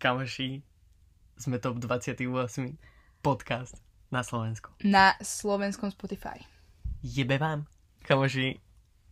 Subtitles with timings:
[0.00, 0.64] Kamoši,
[1.36, 2.24] sme top 28
[3.20, 3.76] podcast
[4.08, 4.72] na Slovensku.
[4.80, 6.40] Na slovenskom Spotify.
[7.00, 7.68] Jebe vám,
[8.02, 8.56] kamoši,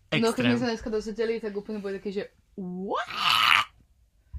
[0.08, 0.56] No keď sme extrém.
[0.56, 3.68] sa dneska dozvedeli, tak úplne boli taký, že "What?"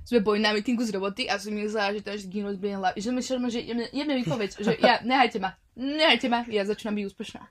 [0.01, 2.97] Sme boli na meetingu z roboty a som myslela, že to až gynúť bude hlavy.
[2.97, 6.97] Že šerme, že jemne, jemne mi povedz, že ja, nehajte ma, nehajte ma, ja začínam
[6.97, 7.45] byť úspešná.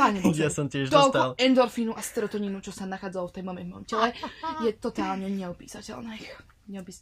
[0.00, 1.36] Páne Bože, Ja som tiež dostal.
[1.36, 4.16] endorfínu a serotonínu, čo sa nachádzalo v tej mojom tele,
[4.64, 6.16] je totálne neopísateľné.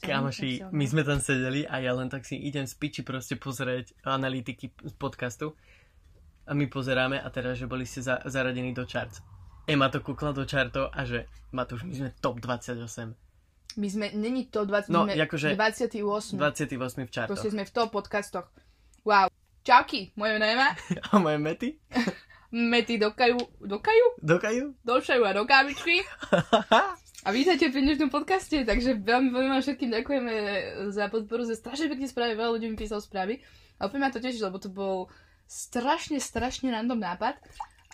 [0.05, 3.96] Kamoši, my sme tam sedeli a ja len tak si idem z piči proste pozrieť
[4.05, 5.57] analytiky z podcastu
[6.45, 9.25] a my pozeráme a teraz, že boli ste za, zaradení do charts.
[9.64, 13.17] Ema to kúkla do chartov a že Matúš, my sme top 28.
[13.81, 16.36] My sme, není to 20, No, my sme akože 28.
[16.36, 17.33] 28 v chartoch.
[17.33, 18.46] Proste sme v top podcastoch.
[19.08, 19.33] Wow.
[19.64, 20.53] Čauky, moje meno
[21.08, 21.69] A moje mety?
[22.55, 23.35] Mety dokajú,
[23.67, 24.05] dokajú?
[24.22, 24.79] Dokajú?
[24.86, 26.07] Došajú a do kávičky.
[27.25, 30.33] A vítajte pri dnešnom podcaste, takže veľmi, veľmi vám všetkým ďakujeme
[30.93, 33.41] za podporu, za strašne pekne správy, veľa ľudí mi písalo správy.
[33.81, 35.08] A úplne ma to teší, lebo to bol
[35.48, 37.41] strašne, strašne random nápad.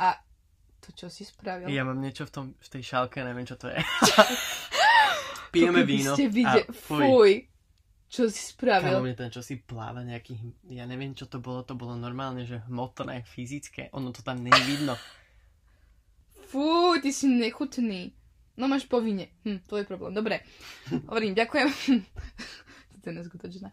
[0.03, 0.19] A
[0.83, 1.71] to, čo si spravil.
[1.71, 3.79] Ja mám niečo v, tom, v tej šálke, neviem čo to je.
[5.55, 6.99] Pijeme víno Ste videli, a fuj.
[7.07, 7.33] fuj.
[8.11, 8.99] Čo si Kámo, spravil?
[8.99, 10.35] mne ten čo si pláva nejaký,
[10.75, 14.51] ja neviem čo to bolo, to bolo normálne, že hmotné, fyzické, ono to tam je
[14.67, 14.99] vidno.
[16.51, 18.19] Fú, ty si nechutný.
[18.61, 19.33] No máš povinne.
[19.43, 20.13] Hm, to je problém.
[20.13, 20.45] Dobre.
[21.09, 21.69] Hovorím, ďakujem.
[23.01, 23.69] to je neskutočné.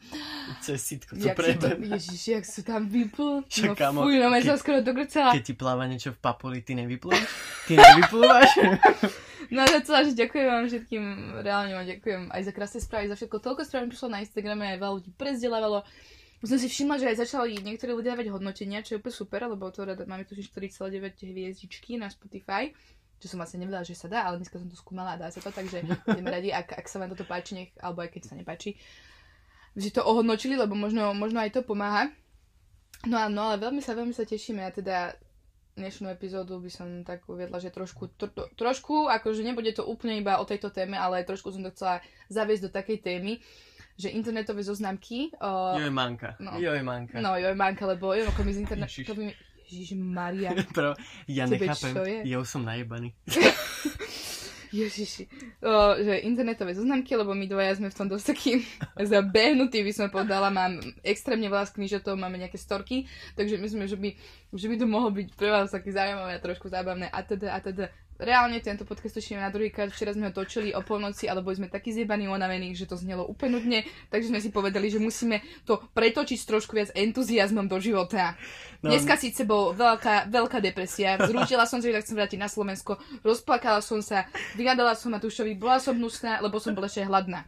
[0.64, 1.86] Sitko to Jak si to, prebe.
[1.92, 3.44] ježiš, jak si tam vypl.
[3.44, 5.36] Však, No kámo, fuj, no ma sa skoro dogrcala.
[5.36, 7.28] Keď ti pláva niečo v papuli, ty nevyplúvaš?
[7.68, 8.50] Ty nevyplúvaš?
[9.48, 11.04] No za celá, že ďakujem vám všetkým,
[11.40, 13.40] reálne vám ďakujem aj za krásne správy, za všetko.
[13.40, 15.88] Toľko správ mi prišlo na Instagrame, aj veľa ľudí prezdelávalo.
[16.44, 19.48] Už som si všimla, že aj začali niektorí ľudia dávať hodnotenia, čo je úplne super,
[19.48, 20.92] lebo to rada, máme tu 4,9
[21.24, 22.76] hviezdičky na Spotify,
[23.18, 25.42] čo som vlastne nevedela, že sa dá, ale dneska som to skúmala a dá sa
[25.42, 28.38] to, takže budeme radi, ak, ak sa vám toto páči, nech, alebo aj keď sa
[28.38, 28.78] nepáči,
[29.78, 32.10] že to ohodnotili, lebo možno, možno aj to pomáha.
[33.06, 35.14] No áno, ale veľmi sa, veľmi sa tešíme a teda
[35.78, 40.18] dnešnú epizódu by som tak uviedla, že trošku, tro, tro- trošku, akože nebude to úplne
[40.18, 42.02] iba o tejto téme, ale trošku som to chcela
[42.34, 43.38] zaviesť do takej témy,
[43.98, 46.38] že internetové zoznamky, uh, Joj, manka.
[46.42, 46.58] No.
[46.58, 47.18] Joj, manka.
[47.18, 49.34] no joj, manka, lebo jo, ako my z internetovými,
[49.68, 50.96] Ježiš Maria, Pro,
[51.28, 52.20] ja Tebe nechápem, je?
[52.32, 53.12] ja už som najebaný.
[54.68, 55.32] Ježiši,
[55.64, 58.52] o, že internetové zoznamky, lebo my dvaja sme v tom dosť takí
[59.16, 63.08] zabehnutí, by som povedala, mám extrémne veľa screenshotov, máme nejaké storky,
[63.40, 64.10] takže myslím, že by,
[64.52, 67.60] že by to mohlo byť pre vás také zaujímavé a trošku zábavné a teda a
[67.64, 67.86] teda.
[68.18, 71.54] Reálne tento podcast točíme na druhý krát, včera sme ho točili o polnoci, ale boli
[71.54, 73.80] sme takí zjebaní, unavení, že to znelo úplne nudne,
[74.10, 78.34] takže sme si povedali, že musíme to pretočiť s trošku viac entuziasmom do života.
[78.82, 82.50] No, Dneska síce bol veľká, veľká depresia, zrútila som sa, že tak chcem vrátiť na
[82.50, 84.26] Slovensko, rozplakala som sa,
[84.58, 87.46] vynadala som Matúšovi, bola som hnusná, lebo som bola ešte hladná.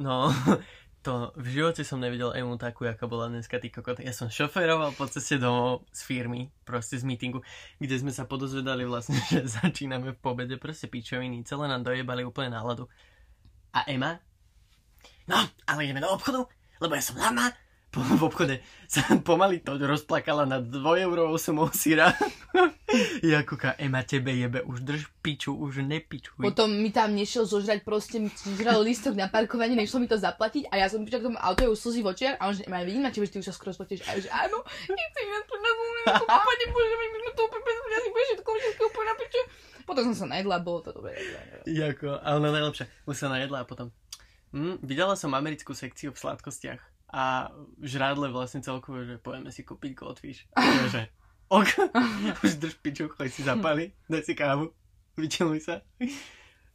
[0.00, 0.32] no,
[1.00, 4.04] to v živote som nevidel Emu takú, aká bola dneska, ty kokot.
[4.04, 7.40] Ja som šoféroval po ceste domov z firmy, proste z meetingu,
[7.80, 12.52] kde sme sa podozvedali vlastne, že začíname v pobede, proste pičoviny, celé nám dojebali úplne
[12.52, 12.84] náladu.
[13.72, 14.20] A Ema?
[15.24, 16.44] No, ale ideme do obchodu,
[16.84, 17.48] lebo ja som hlavná.
[17.90, 20.78] Po, v obchode sa pomaly to rozplakala na 2
[21.10, 22.14] eurovou sumou syra.
[23.34, 26.38] ja kúka, Ema, tebe jebe, už drž piču, už nepičuj.
[26.38, 30.70] Potom mi tam nešiel zožrať, proste mi žral lístok na parkovanie, nešlo mi to zaplatiť
[30.70, 32.62] a ja som prišla k tomu auto, je už slzy v očiach a on že,
[32.62, 34.06] ja vidím na tebe, že ty už sa skoro splatíš.
[34.06, 37.64] A ja že áno, nechcem ja tu na Slovensku, páne Bože, my sme tu úplne
[37.66, 39.42] bez mňa si bude všetko, všetko úplne na piču.
[39.82, 41.18] Potom som sa najedla, bolo to dobré.
[41.66, 42.86] Jako, ale ona najlepšia.
[43.10, 43.90] Už sa najedla a potom...
[44.54, 49.62] Hm, videla som americkú sekciu v sladkostiach a v žrádle vlastne celkovo, že pojeme si
[49.62, 50.46] kúpiť goldfish.
[50.54, 51.10] Takže,
[51.50, 51.70] ok,
[52.46, 54.70] už drž piču, choď si zapali, daj si kávu,
[55.18, 55.82] vyčiluj sa.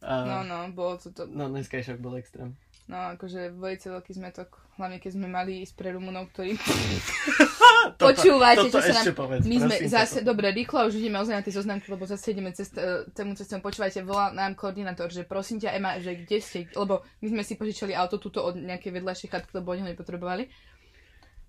[0.04, 1.24] A, No, no, bolo to to.
[1.24, 2.52] no, dneska šok bol extrém.
[2.86, 6.54] No, akože velice veľký zmetok, hlavne keď sme mali ísť pre Rumunov, ktorí...
[7.94, 9.14] Počúvajte, toto čo sa nám...
[9.14, 10.34] povedz, My sme zase, toto.
[10.34, 12.74] dobre, rýchlo už ideme ozaj na tie zoznamky, lebo zase ideme cez
[13.14, 13.62] tému cestou.
[13.62, 17.54] Počúvajte, volá nám koordinátor, že prosím ťa, Ema, že kde ste, lebo my sme si
[17.54, 20.50] požičali auto túto od nejakej vedľajšej chatky, lebo oni ho nepotrebovali.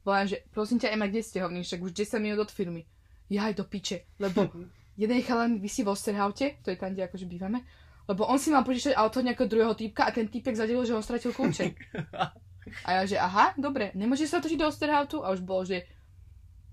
[0.05, 2.85] Volám, že prosím ťa, Ema, kde ste hovní, však už 10 minút od firmy.
[3.27, 4.47] Ja aj do piče, lebo
[5.01, 7.65] jeden chalan vysí v Osterhaute, to je tam, kde akože bývame,
[8.07, 11.03] lebo on si mal požičať auto nejakého druhého týpka a ten týpek zadel, že on
[11.03, 11.65] stratil kľúče.
[12.83, 15.23] A ja, že aha, dobre, nemôže sa točiť do Osterhautu?
[15.23, 15.87] A už bolo, že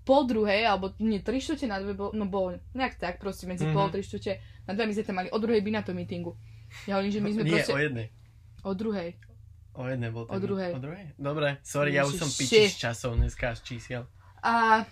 [0.05, 3.65] pol druhej, alebo nie, tri štvrte na dve, bol, no bolo nejak tak, proste medzi
[3.65, 3.75] mm-hmm.
[3.75, 4.37] pol, tri štvrte
[4.69, 6.37] na dve, my sme tam mali o druhej by na tom meetingu.
[6.85, 7.73] Ja hovorím, že my sme Nie, proste...
[7.73, 8.07] o jednej.
[8.61, 9.09] O druhej.
[9.75, 10.71] O jednej bol O druhej.
[10.71, 11.05] O druhej?
[11.17, 12.39] Dobre, sorry, ja už som Ježiši.
[12.45, 14.03] piči z časov dneska z čísiel.
[14.45, 14.85] A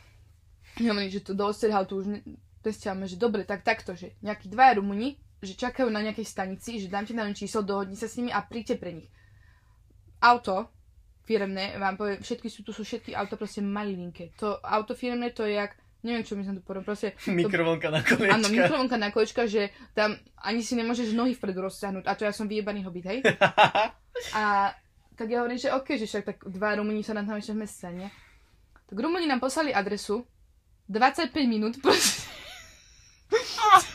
[0.82, 2.24] ja hovorím, že to do Osterhautu už ne-
[2.66, 6.88] testiame, že dobre, tak takto, že nejakí dvaja Rumuni, že čakajú na nejakej stanici, že
[6.88, 9.12] dám ti na číslo, dohodni sa s nimi a príďte pre nich.
[10.24, 10.72] Auto
[11.24, 14.36] firemné, vám poviem, všetky sú, tu sú všetky auta proste malilinké.
[14.40, 17.08] To auto firemné to je jak, neviem čo my sme tu povedali, proste...
[17.16, 18.36] To, Mikrovlnka na koliečka.
[18.36, 22.04] áno, mikrovlnka na kolečka, že tam ani si nemôžeš nohy vpredu rozťahnuť.
[22.04, 23.20] A to ja som vyjebaný hobit, hej?
[24.38, 24.72] A
[25.16, 27.62] tak ja hovorím, že OK, že však tak dva Rumúni sa nám tam ešte v
[27.64, 28.10] meste, nie?
[28.92, 30.28] Tak Rumúni nám poslali adresu,
[30.92, 32.28] 25 minút, proste.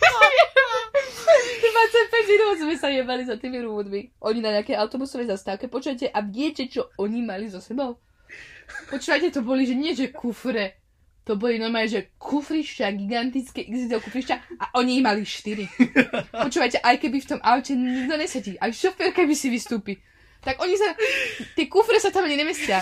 [1.79, 4.19] 25 minút sme sa jebali za tými Rumúnmi.
[4.27, 8.03] Oni na nejakej autobusovej zastávke, počujete, a viete, čo oni mali so sebou?
[8.91, 10.83] Počúvajte, to boli, že nie, že kufre.
[11.29, 16.33] To boli normálne, že kufrišťa, gigantické XXL kufrišťa a oni ich mali 4.
[16.49, 20.01] Počúvajte, aj keby v tom aute nikto nesedí, aj šofér keby si vystúpi,
[20.41, 20.97] tak oni sa,
[21.53, 22.81] tie kufre sa tam ani nemestia.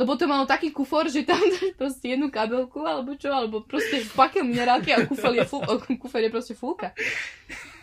[0.00, 4.00] Lebo to malo taký kufor, že tam dáš proste jednu kabelku, alebo čo, alebo proste
[4.16, 5.60] pakel minerálky a kufel je, ful,
[6.00, 6.96] kufer je proste fulka.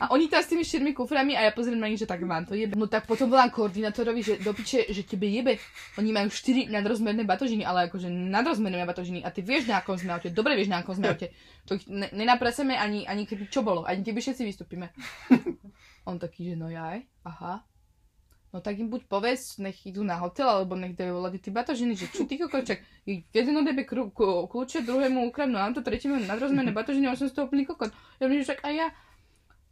[0.02, 2.50] A oni tam s tými štyrmi kuframi a ja pozriem na nich, že tak vám
[2.50, 2.74] to jebe.
[2.74, 5.62] No tak potom volám koordinátorovi, že do piče, že tebe jebe.
[6.02, 9.22] Oni majú štyri nadrozmerné batožiny, ale akože nadrozmerné batožiny.
[9.22, 11.30] A ty vieš na akom sme aute, dobre vieš na akom sme aute.
[11.70, 14.90] To ich ne- ani, ani keby čo bolo, ani keby všetci vystúpime.
[16.10, 17.62] On taký, že no jaj, aha.
[18.56, 22.00] No tak im buď povedz, nech idú na hotel, alebo nech dajú ľadí ty batožiny,
[22.00, 27.28] že čo ty kokoček, jeden odebe kľúče, druhému ukradnú auto, tretiemu nadrozmerné batožiny, a som
[27.28, 27.92] z toho úplný kokot.
[28.24, 28.88] Ja že však aj ja.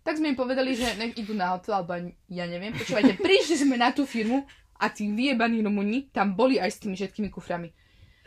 [0.03, 1.95] Tak sme im povedali, že nech idú na hotel, alebo
[2.27, 2.75] ja neviem.
[2.75, 4.43] Počúvajte, prišli sme na tú firmu
[4.75, 7.71] a tí vyjebaní Rumuni tam boli aj s tými všetkými kuframi.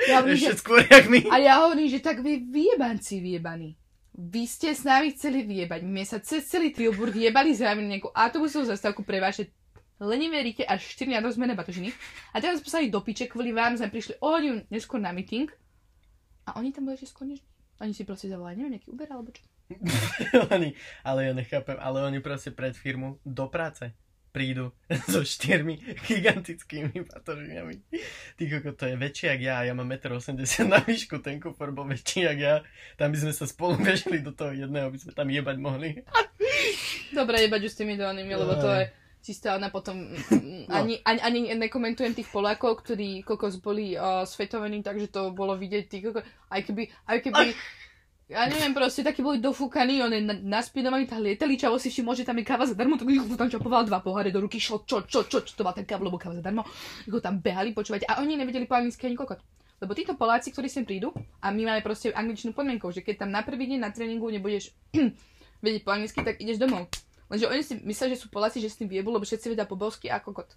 [0.08, 1.28] Ja hovorím, že, Ešte skôr, jak my.
[1.28, 3.76] a ja hovorím, že tak vy vyjebanci vyjebaní.
[4.18, 5.80] Vy ste s nami chceli vyjebať.
[5.86, 9.54] Mne sa cez celý Tilburg jebali zájemne nejakú autobusovú zastávku pre vaše
[10.00, 11.90] lenivé rite až 4 nadrozmerné batožiny.
[12.34, 15.50] A teraz sme poslali do piče, kvôli vám sme prišli o hodinu neskôr na meeting.
[16.46, 17.42] A oni tam boli ešte skôr než...
[17.78, 19.46] Oni si proste zavolali, neviem, nejaký Uber alebo čo.
[20.54, 20.74] oni,
[21.04, 23.94] ale ja nechápem, ale oni proste pred firmu do práce
[24.28, 24.72] prídu
[25.12, 27.80] so štyrmi gigantickými batožinami.
[28.36, 31.72] Ty koko, to je väčšie jak ja, ja mám 1,80 m na výšku, ten kufor
[31.72, 32.54] bol väčší jak ja.
[33.00, 36.02] Tam by sme sa spolu bežali do toho jedného, aby sme tam jebať mohli.
[37.10, 38.84] Dobre, jebať už s tými donými, lebo to je
[39.23, 39.97] čistá ona potom...
[40.31, 45.56] mm, Ani, ani, ani nekomentujem tých Polákov, ktorí kokos boli uh, svetovení, takže to bolo
[45.56, 47.44] vidieť, tí kokos, aj keby, aj keby,
[48.29, 52.12] ja neviem, proste takí boli dofúkaní, on je na, naspídovaní, tak lietali, čavo si všimol,
[52.12, 55.09] že tam je káva zadarmo, tak ich tam čapoval dva poháre do ruky, šlo, čo,
[55.09, 56.69] čo, čo, čo, to mal ten káva, lebo káva zadarmo,
[57.09, 59.41] ako tam behali, počúvať, a oni nevedeli po anglicky ani kokot.
[59.81, 63.31] Lebo títo Poláci, ktorí sem prídu, a my máme proste angličnú podmienku, že keď tam
[63.32, 64.76] na prvý deň na tréningu nebudeš
[65.65, 66.85] vedieť po anglicky, tak ideš domov.
[67.28, 69.76] Lenže oni si myslia, že sú Poláci, že s tým viebu, lebo všetci vedia po
[69.76, 70.48] bosky a kokot.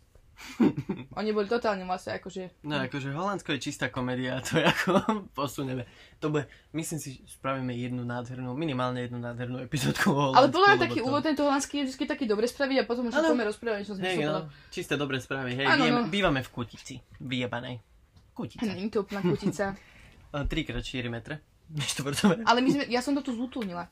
[1.19, 2.63] oni boli totálne vlastne akože...
[2.65, 4.89] No akože Holandsko je čistá komédia, to je ako
[5.38, 5.85] posunieme.
[6.23, 10.39] To bude, myslím si, že spravíme jednu nádhernú, minimálne jednu nádhernú epizódku o Holandsku.
[10.39, 13.07] Ale mňa lebo taký to- úvod tento holandský je vždy taký dobre spraviť a potom
[13.07, 13.35] už sa Áno.
[13.35, 16.09] poďme rozprávať, čo sme Hej, hey, no, čisté dobré správy, hej, vieme, no.
[16.09, 17.77] bývame v Kutici, vyjebanej.
[18.33, 18.65] Kutica.
[18.65, 19.75] Není to úplná kutica.
[20.31, 21.44] 3x4 metre.
[22.47, 23.88] Ale my sme, ja som to tu zútulnila.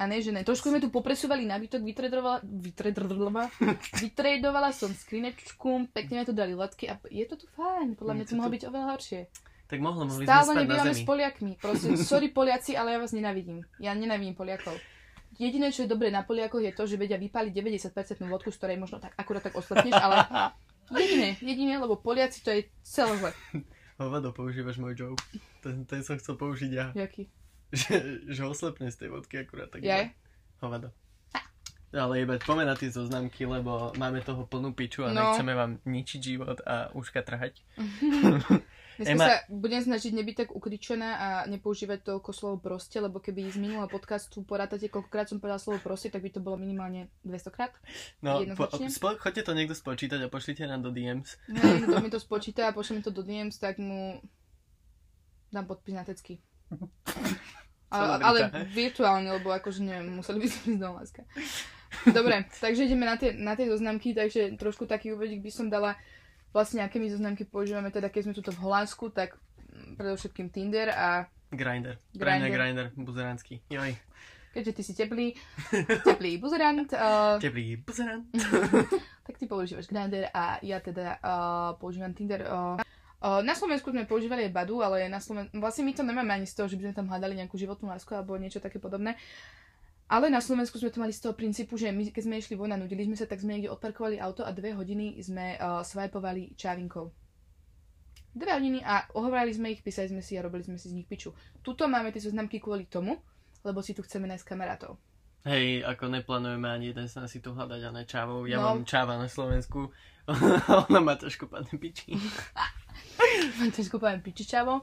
[0.00, 0.42] A ne, že ne.
[0.42, 3.52] Trošku sme tu popresúvali nábytok, vytredovala, vytredovala,
[4.02, 8.00] vytredovala som skrinečku, pekne sme tu dali latky a je to tu fajn.
[8.00, 9.20] Podľa mňa to to mohlo tu- byť oveľa horšie.
[9.72, 11.00] Tak mohlo, mohli Stále nebývame s.
[11.00, 11.52] Poliakmi.
[11.56, 13.64] Proste, sorry Poliaci, ale ja vás nenávidím.
[13.80, 14.76] Ja nenávidím Poliakov.
[15.40, 18.76] Jediné, čo je dobré na Poliakoch, je to, že vedia vypáliť 90% vodku, z ktorej
[18.76, 20.28] možno tak akurát tak oslepneš, ale
[21.00, 23.32] jediné, jediné, lebo Poliaci to je celé zle.
[23.96, 25.24] Hovado, používaš môj joke.
[25.64, 26.92] Ten, ten som chcel použiť ja.
[26.92, 27.32] Jaký?
[27.72, 27.96] Že,
[28.28, 29.80] že oslepne z tej vodky akurát tak.
[29.80, 30.12] Ja?
[30.60, 30.92] Hovado.
[31.92, 35.32] Ale jebať, poďme na tie zoznamky, lebo máme toho plnú piču a No.
[35.32, 37.60] nechceme vám ničiť život a uška trhať.
[39.02, 43.56] Ema- sa budem snažiť nebyť tak ukričená a nepoužívať toľko slovo proste, lebo keby z
[43.56, 47.72] minulého podcastu porátate, koľkokrát som povedala slovo proste, tak by to bolo minimálne 200 krát.
[48.20, 51.40] No, po, spo, choďte to niekto spočítať a pošlite nám do DMs.
[51.50, 54.20] Hej, kto mi to spočíta a pošle mi to do DMs, tak mu
[55.48, 56.40] dám podpis na tecky.
[57.92, 61.22] A, ale virtuálne, lebo akože neviem, museli by sme ísť do láska.
[62.08, 65.94] Dobre, takže ideme na tie, na tie zoznamky, takže trošku taký úvedík by som dala
[66.56, 69.36] vlastne, aké my zoznamky používame, teda keď sme tuto v Holandsku, tak
[70.00, 72.00] predovšetkým Tinder a Grinder.
[72.16, 73.60] Mňa grinder, buzeránsky.
[73.68, 73.92] Joj.
[74.52, 75.36] keďže ty si teplý,
[76.08, 78.24] teplý buzerant, uh, Teplý buzerán.
[79.28, 82.48] tak ty používaš Grindr a ja teda uh, používam Tinder.
[82.48, 82.80] Uh,
[83.22, 86.58] na Slovensku sme používali aj Badu, ale na Slovensku, vlastne my to nemáme ani z
[86.58, 89.14] toho, že by sme tam hľadali nejakú životnú lásku alebo niečo také podobné.
[90.10, 92.68] Ale na Slovensku sme to mali z toho princípu, že my, keď sme išli von
[92.68, 96.52] a nudili sme sa, tak sme niekde odparkovali auto a dve hodiny sme uh, swipovali
[96.52, 97.08] čávinkou.
[98.32, 101.08] Dve hodiny a ohovorali sme ich, písali sme si a robili sme si z nich
[101.08, 101.32] piču.
[101.64, 103.16] Tuto máme tie zoznamky kvôli tomu,
[103.64, 105.00] lebo si tu chceme nájsť kamarátov.
[105.42, 108.44] Hej, ako neplánujeme ani jeden sa si tu hľadať, a ne čávou.
[108.44, 108.76] Ja No.
[108.76, 109.90] mám čáva na Slovensku.
[110.92, 112.12] Ona má trošku padne piči.
[113.76, 114.82] Ťažko poviem pičičavo.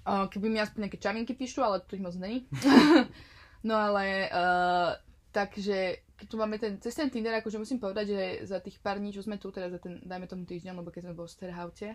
[0.00, 2.48] Uh, keby mi aspoň nejaké čavinky píšu, ale tu ich moc není.
[3.68, 4.96] no ale, uh,
[5.30, 9.00] takže keď tu máme ten, cez ten Tinder, akože musím povedať, že za tých pár
[9.00, 11.36] dní, čo sme tu, teda za ten, dajme tomu týždeň, lebo keď sme boli v
[11.36, 11.88] Sterhaute,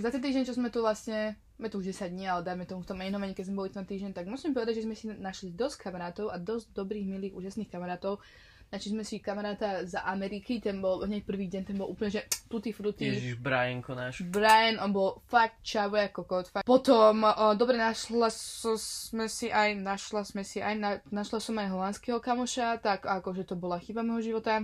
[0.00, 2.80] za ten týždeň, čo sme tu vlastne, sme tu už 10 dní, ale dajme tomu
[2.80, 5.52] v tom Mainhovene, keď sme boli ten týždeň, tak musím povedať, že sme si našli
[5.52, 8.24] dosť kamarátov a dosť dobrých, milých, úžasných kamarátov.
[8.70, 12.30] Našli sme si kamaráta z Ameriky, ten bol hneď prvý deň, ten bol úplne, že
[12.46, 13.02] tutti frutti.
[13.02, 14.22] Ježiš, Brianko náš.
[14.22, 16.46] Brian, on bol fakt čavo ako kot.
[16.54, 16.62] Fakt.
[16.62, 21.58] Potom, o, dobre, našla so, sme si aj, našla sme si aj, na, našla som
[21.58, 24.62] aj holandského kamoša, tak akože to bola chyba môjho života.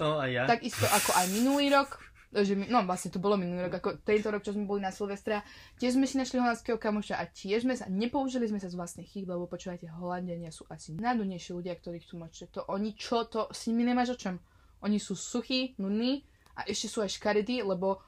[0.00, 0.48] O, a ja?
[0.48, 2.00] Takisto ako aj minulý rok,
[2.42, 4.90] že, mi- no vlastne to bolo minulý rok, ako tento rok, čo sme boli na
[4.90, 5.46] Silvestra,
[5.78, 9.06] tiež sme si našli holandského kamoša a tiež sme sa, nepoužili sme sa z vlastných
[9.06, 12.50] chýb, lebo počúvajte, Holandiania sú asi najnudnejší ľudia, ktorých tu máte.
[12.50, 14.34] To oni čo, to s nimi nemáš o čom.
[14.82, 16.26] Oni sú suchí, nudní
[16.58, 18.02] a ešte sú aj škaredí, lebo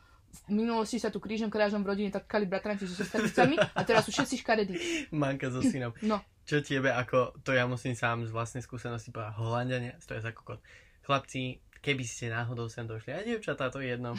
[0.46, 4.12] v minulosti sa tu krížom krážom v rodine takali bratranci so sestricami a teraz sú
[4.12, 4.74] všetci škaredí.
[5.14, 5.96] Manka so synom.
[6.04, 10.20] No, Čo tiebe ako, to ja musím sám z vlastnej skúsenosti povedať, Holandiania, to je
[10.20, 10.60] za kokot.
[11.06, 14.18] Chlapci, keby ste náhodou sem došli, a dievčatá, to je jedno,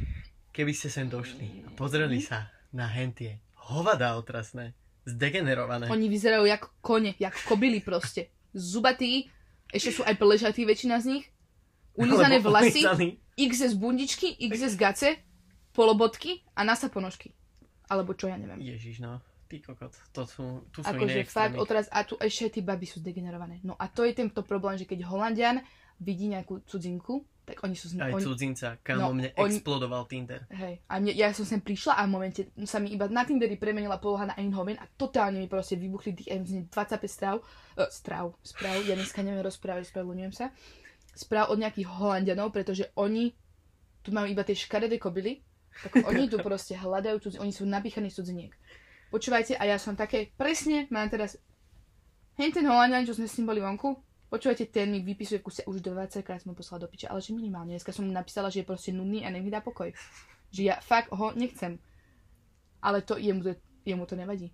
[0.56, 5.90] keby ste sem došli a pozreli sa na hentie hovada otrasné, zdegenerované.
[5.90, 8.30] oni vyzerajú jak kone, jak kobily proste.
[8.54, 9.26] Zubatí,
[9.74, 11.24] ešte sú aj pležatí väčšina z nich.
[11.98, 12.80] Ulizané Alebo vlasy.
[12.86, 13.08] ulizaní.
[13.34, 15.18] XS bundičky, XS gace,
[15.74, 17.34] polobotky a nasa ponožky.
[17.90, 18.62] Alebo čo, ja neviem.
[18.62, 19.20] Ježiš, no,
[19.50, 23.00] ty kokot, to sú, tu sú Akože fakt odraz, a tu ešte tí baby sú
[23.00, 23.60] zdegenerované.
[23.64, 25.64] No a to je tento problém, že keď Holandian
[25.98, 27.88] vidí nejakú cudzinku, tak oni sú...
[27.96, 30.44] Aj oni, cudzinca, kámo, No, mne oni- explodoval Tinder.
[30.52, 33.56] Hej, a mne, ja som sem prišla a v momente sa mi iba na Tinderi
[33.56, 36.68] premenila poloha na Eindhoven a totálne mi proste vybuchli em, 25
[37.08, 40.52] správ, uh, správ, správ, ja dneska neviem rozprávať, spravedlňujem sa,
[41.16, 43.32] správ od nejakých Holandianov, pretože oni
[44.04, 45.40] tu majú iba tie škaredé kobily,
[45.82, 48.52] tak oni tu proste hľadajú, cudzi, oni sú napíchaní cudziniek.
[49.08, 51.40] Počúvajte, a ja som také, presne, mám teraz
[52.36, 53.96] hen ten Holandian, čo sme s ním boli vonku,
[54.28, 57.32] počúvajte, ten mi vypisuje kuse, už 20 krát som ho poslala do piče, ale že
[57.32, 59.92] minimálne, dneska som mu napísala, že je proste nudný a nech mi dá pokoj.
[60.52, 61.80] Že ja fakt ho nechcem.
[62.84, 63.52] Ale to jemu, to,
[63.84, 64.52] jemu to nevadí.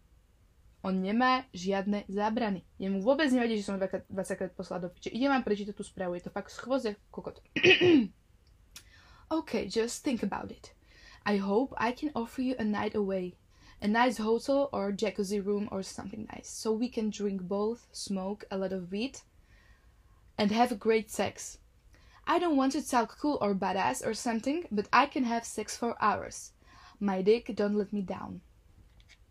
[0.84, 2.60] On nemá žiadne zábrany.
[2.76, 5.10] Jemu vôbec nevadí, že som ho 20 krát poslala do piče.
[5.10, 7.40] Idem vám prečítať tú správu, je to fakt schvoze kokot.
[9.38, 10.76] okay, just think about it.
[11.24, 13.40] I hope I can offer you a night away.
[13.80, 16.52] A nice hotel or jacuzzi room or something nice.
[16.52, 19.16] So we can drink both, smoke a lot of weed,
[20.36, 21.58] and have great sex.
[22.24, 25.76] I don't want to talk cool or badass or something, but I can have sex
[25.76, 26.52] for hours.
[26.98, 28.40] My dick don't let me down.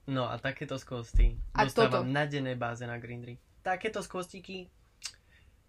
[0.05, 2.11] No a takéto skvosty A dostávam toto?
[2.11, 3.39] na dennej báze na Grindry.
[3.63, 4.67] Takéto skvostíky,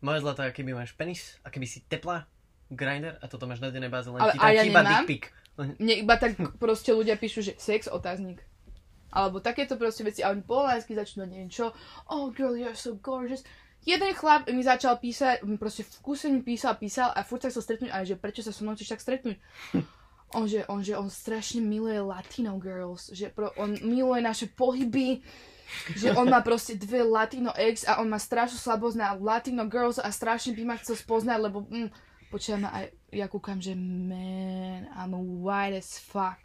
[0.02, 2.26] moja zlatá, keby máš penis a keby si teplá,
[2.68, 4.90] grinder a toto máš na dennej báze, len Ale- ti a dá ja chýba nemám?
[4.90, 5.24] dick pic.
[5.54, 8.42] Len, Mne iba tak proste ľudia píšu, že sex, otáznik.
[9.14, 11.70] Alebo takéto proste veci a oni po holandsky začnú neviem čo.
[12.10, 13.46] Oh girl, you're so gorgeous.
[13.84, 17.60] Jeden chlap mi začal písať, proste v kuse mi písal, písal a furt sa chcel
[17.60, 19.36] stretnúť, ale že prečo sa so mnou chceš tak stretnúť?
[20.34, 25.22] On že, on, že on strašne miluje Latino girls, že pro, on miluje naše pohyby,
[25.94, 30.02] že on má proste dve Latino ex a on má strašnú slabosť na Latino girls
[30.02, 31.86] a strašne by ma chcel spoznať, lebo mm,
[32.34, 36.42] počujem aj, ja kúkam, že man, I'm white as fuck.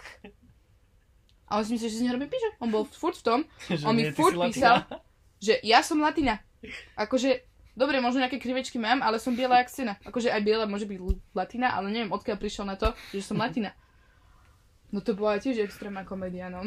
[1.50, 2.62] A on si myslí, že si nerobím píže.
[2.62, 3.40] On bol furt v tom,
[3.90, 4.86] on mi furt písal,
[5.42, 6.38] že ja som latina.
[6.96, 7.44] Akože,
[7.76, 9.94] dobre, možno nejaké krivečky mám, ale som biela jak scéna.
[10.04, 11.00] Akože aj biela môže byť
[11.32, 13.72] latina, ale neviem, odkiaľ prišiel na to, že som latina.
[14.90, 16.66] No to bola tiež extrémna komédia, no.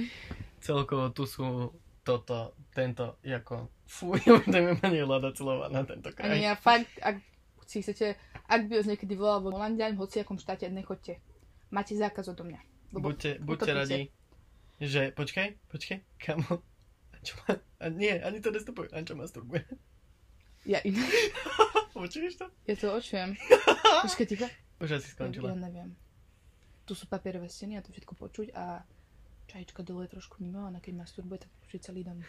[0.63, 6.39] Celkovo tu sú toto, tento, ako, fuj, budeme ma nehľadať slova na tento Ani kraj.
[6.39, 7.19] ja fakt, ak
[7.67, 8.15] si chcete,
[8.47, 11.19] ak by vás niekedy volal vo Holandiaň, v hociakom štáte, nechoďte.
[11.73, 12.61] Máte zákaz odo mňa.
[12.93, 14.01] Lebo Buďte, buďte radi,
[14.77, 16.61] že, počkaj, počkaj, kamo,
[17.23, 19.63] čo ma, a nie, ani to nestupuj, Ančo masturbuje.
[20.63, 21.07] Ja inak,
[21.93, 22.47] Počuješ to?
[22.65, 23.35] ja to očujem.
[24.05, 24.47] Počkaj, ticho.
[24.79, 25.51] Už asi skončila.
[25.51, 25.95] Ja neviem.
[26.83, 28.83] Tu sú papierové steny a to všetko počuť a
[29.45, 32.19] čajička dole je trošku mimo ona keď masturbuje, tak počuť celý dom.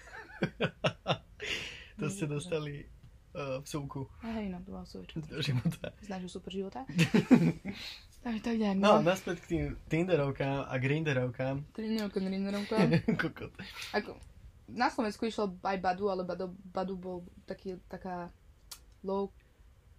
[1.93, 2.81] To ste dostali
[3.37, 5.21] uh, vsúku A hej, no, to bol svoj čas.
[5.29, 5.93] do života.
[6.01, 6.81] Z nášho super života.
[8.17, 8.81] Takže tak ďalej.
[8.81, 11.61] No, No, naspäť k tým Tinderovkám a Grinderovkám.
[11.69, 12.75] Trinovka, Grinderovka.
[13.13, 13.51] Kokot.
[13.93, 14.17] Ako,
[14.73, 18.33] na Slovensku išlo aj Badu, ale Badu, Badu bol taký, taká
[19.05, 19.29] low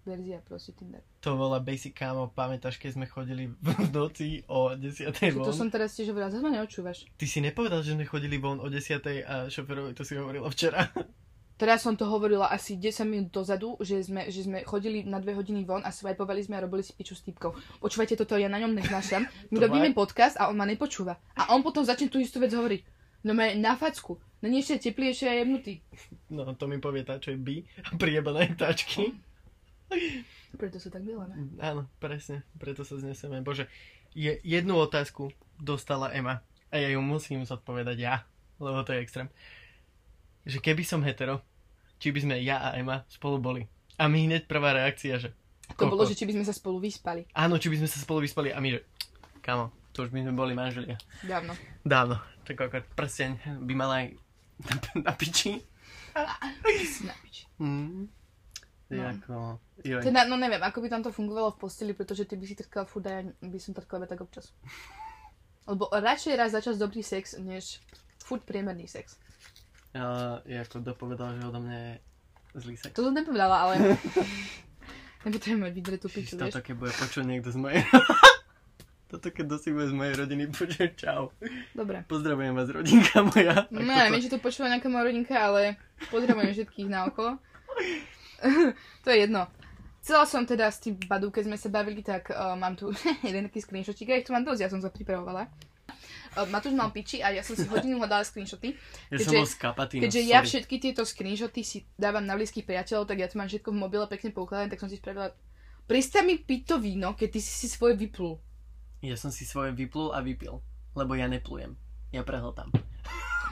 [0.04, 1.00] verzia proste Tinder.
[1.24, 5.10] To bola basic kámo, pamätáš, keď sme chodili v noci o 10.
[5.32, 5.48] von?
[5.48, 7.08] To som teraz tiež hovorila, zase ma neočúvaš.
[7.16, 9.00] Ty si nepovedal, že sme chodili von o 10.
[9.24, 10.84] a šoferovi to si hovorila včera.
[11.54, 15.38] Teraz som to hovorila asi 10 minút dozadu, že sme, že sme chodili na dve
[15.38, 17.78] hodiny von a swipovali sme a robili si piču s týpkou.
[17.78, 19.22] Počúvajte toto, ja na ňom neznášam.
[19.54, 21.14] My robíme podcast a on ma nepočúva.
[21.38, 22.93] A on potom začne tú istú vec hovoriť.
[23.24, 24.20] No ma na facku.
[24.44, 25.80] No nie ešte teplejšie a jemnutý.
[26.28, 29.16] No, to mi povie tá, čo je by a priebané tačky.
[30.54, 31.34] Preto sa tak miláme.
[31.58, 33.40] Áno, presne, preto sa zneseme.
[33.40, 33.66] Bože,
[34.12, 38.14] je, jednu otázku dostala Ema a ja ju musím zodpovedať ja,
[38.60, 39.28] lebo to je extrém.
[40.44, 41.40] Že keby som hetero,
[41.96, 43.62] či by sme ja a Ema spolu boli.
[43.96, 45.32] A my hneď prvá reakcia, že
[45.80, 47.24] To bolo, že či by sme sa spolu vyspali.
[47.32, 48.80] áno, či by sme sa spolu vyspali a my, že
[49.40, 50.98] kamo, to už by sme boli manželia.
[51.24, 51.54] Dávno.
[51.80, 52.18] Dávno.
[52.44, 53.30] Tak ako prsteň
[53.64, 54.06] by mala aj
[54.64, 54.74] na,
[55.10, 55.58] na piči.
[56.14, 57.44] Na piči.
[57.58, 58.06] Mm.
[58.94, 59.02] No.
[59.10, 59.34] Ako,
[59.82, 60.02] joj.
[60.04, 62.84] Teda, no neviem, ako by tam to fungovalo v posteli, pretože ty by si trkala
[62.86, 64.52] furt a ja by som trkala tak občas.
[65.70, 67.80] Lebo radšej raz za čas dobrý sex, než
[68.20, 69.16] furt priemerný sex.
[69.96, 71.92] Uh, ako dopovedal, že odo mňa je
[72.60, 72.92] zlý sex.
[72.92, 73.74] To som nepovedala, ale...
[75.24, 76.52] Nepotrebujem mať vydretú piču, vieš?
[76.52, 77.80] toto, keď bude počuť niekto z mojej...
[79.24, 81.32] toto, keď dosi bude z mojej rodiny počuť, čau.
[81.72, 82.04] Dobre.
[82.04, 83.64] Pozdravujem vás, rodinka moja.
[83.72, 85.80] No ja neviem, či to počúva nejaká moja rodinka, ale
[86.12, 87.40] pozdravujem všetkých na okolo.
[89.04, 89.48] to je jedno.
[90.04, 92.92] Chcela som teda s tým Badu, keď sme sa bavili, tak uh, mám tu
[93.24, 95.48] jeden taký screenshotík, a ich tu mám dosť, ja som sa pripravovala.
[96.36, 98.76] Uh, Matúš mal piči a ja som si hodinu hľadala screenshoty.
[99.08, 100.48] Ja keďže- som bol skapatý, Keďže ja sorry.
[100.52, 104.04] všetky tieto screenshoty si dávam na blízkych priateľov, tak ja to mám všetko v mobile
[104.04, 105.32] pekne poukladané, tak som si spravila...
[105.88, 108.40] Prestaň mi piť to víno, keď ty si si svoje vyplul.
[109.04, 110.64] Ja som si svoje vyplul a vypil.
[110.96, 111.76] Lebo ja neplujem.
[112.08, 112.72] Ja prehltám.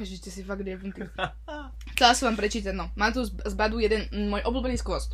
[0.01, 1.05] Ježiš, ty si fakt rievnutý.
[1.93, 2.89] Chcela som vám prečítať, no.
[2.97, 5.13] Mám tu z, Badu jeden môj obľúbený skvost.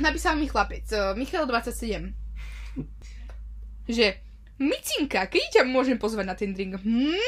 [0.00, 2.14] Napísal mi chlapec, uh, Michal27,
[3.90, 4.06] že
[4.56, 6.80] Micinka, kedy ťa môžem pozvať na ten drink?
[6.80, 7.18] Hm?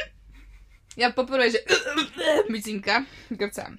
[0.97, 1.61] Ja poprvé, že
[2.53, 3.77] Micinka, grcám.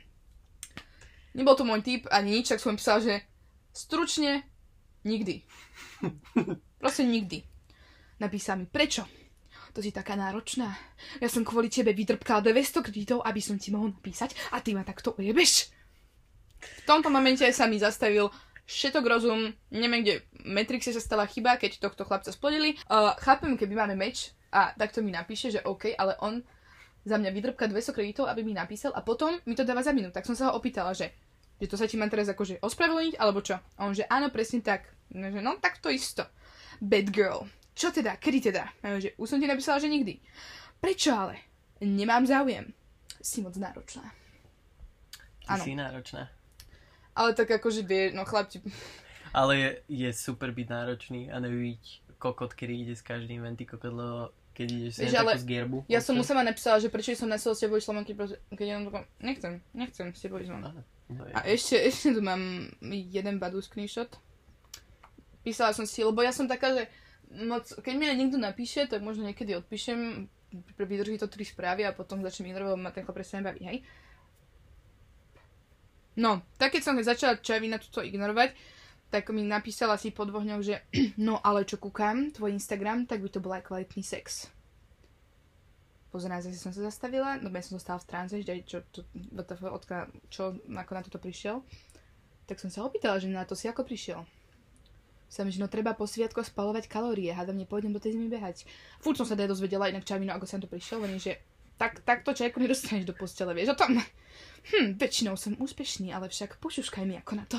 [1.31, 3.23] Nebol to môj typ ani nič, tak som písal, že
[3.71, 4.43] stručne
[5.07, 5.47] nikdy.
[6.81, 7.50] Proste nikdy.
[8.21, 9.09] Napísal mi, prečo?
[9.73, 10.77] To si taká náročná.
[11.17, 14.85] Ja som kvôli tebe vydrbkala 200 kreditov, aby som ti mohol napísať a ty ma
[14.85, 15.73] takto ujebeš.
[16.61, 18.29] V tomto momente sa mi zastavil
[18.69, 22.77] všetok rozum, neviem kde, Matrixe sa stala chyba, keď tohto chlapca splodili.
[22.85, 26.45] Uh, chápem, keby máme meč a takto mi napíše, že OK, ale on
[27.01, 30.13] za mňa vydrbka 200 kreditov, aby mi napísal a potom mi to dáva za minút.
[30.13, 31.09] Tak som sa ho opýtala, že,
[31.57, 33.57] že to sa ti mám teraz akože ospravedlniť, alebo čo?
[33.57, 34.85] A on, že áno, presne tak.
[35.09, 36.29] No, že no, tak to isto.
[36.77, 37.49] Bad girl.
[37.75, 38.19] Čo teda?
[38.19, 38.63] Kedy teda?
[38.83, 40.19] A že už som ti napísala, že nikdy.
[40.81, 41.35] Prečo ale?
[41.81, 42.73] Nemám záujem.
[43.21, 44.05] Si moc náročná.
[45.49, 45.63] Áno.
[45.63, 46.29] si náročná.
[47.11, 48.63] Ale tak akože vie, no chlapci,
[49.35, 49.69] Ale je,
[50.05, 51.83] je super byť náročný a nebyť
[52.19, 55.87] kokot, ktorý ide s každým ven, ty kokot, lebo keď ideš sem ale z gerbu.
[55.87, 58.77] ja som mu sama napísala, že prečo som nesel s tebou išla keď, keď ja
[58.83, 60.75] tako, nechcem, nechcem s tebou ísť no.
[61.31, 64.11] A ešte, ešte tu mám jeden badu screenshot.
[65.41, 66.83] Písala som si, lebo ja som taká, že
[67.47, 70.27] moc, keď mi aj niekto napíše, tak možno niekedy odpíšem,
[70.75, 73.79] vydrží to tri správy a potom začnem ignorovať, lebo ma ten chlap presne baví, hej.
[76.19, 78.51] No, tak keď som začala čavina túto ignorovať,
[79.11, 80.83] tak mi napísala si po dvoch že
[81.27, 84.51] no ale čo kúkam, tvoj Instagram, tak by to bol aj kvalitný sex.
[86.11, 88.83] Pozerám, zase som sa zastavila, no ja som zostala v tranze, že čo,
[89.15, 91.63] WTF, odkiaľ- čo, ako na toto prišiel.
[92.51, 94.27] Tak som sa opýtala, že na to si ako prišiel.
[95.31, 98.67] Sam, že no treba po sviatkoch spalovať kalórie, hádam nepôjdem do tej zimy behať.
[98.99, 101.39] Furt som sa teda dozvedela inak čavino, ako som to prišiel, len že
[101.79, 103.95] tak, takto čajku nedostaneš do postele, vieš o tom?
[104.75, 107.57] Hm, väčšinou som úspešný, ale však pošuškaj mi ako na to.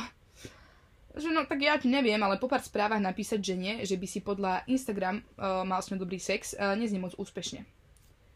[1.16, 4.68] Že no, tak ja neviem, ale po pár správach napísať žene, že by si podľa
[4.68, 7.64] Instagram uh, mal s ňou dobrý sex, uh, neznie moc úspešne.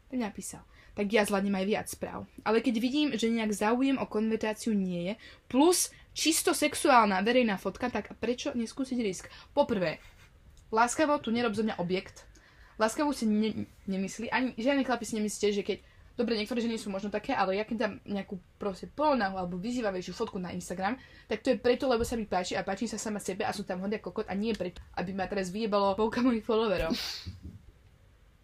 [0.09, 0.65] Tak napísal.
[0.97, 2.25] Tak ja zvládnem aj viac správ.
[2.41, 5.13] Ale keď vidím, že nejak záujem o konverzáciu nie je,
[5.45, 9.29] plus čisto sexuálna verejná fotka, tak prečo neskúsiť risk?
[9.53, 10.01] Poprvé,
[10.73, 12.25] láskavo tu nerob zo mňa objekt.
[12.81, 15.79] Láskavo si ne, nemyslí, ani žiadne chlapi si nemyslíte, že keď
[16.17, 20.17] Dobre, niektoré ženy sú možno také, ale ja keď dám nejakú proste polnahu alebo vyzývavejšiu
[20.17, 20.97] fotku na Instagram,
[21.29, 23.61] tak to je preto, lebo sa mi páči a páči sa sama sebe a som
[23.61, 26.89] tam hodne kokot a nie preto, aby ma teraz vyjebalo polka mojich followerov.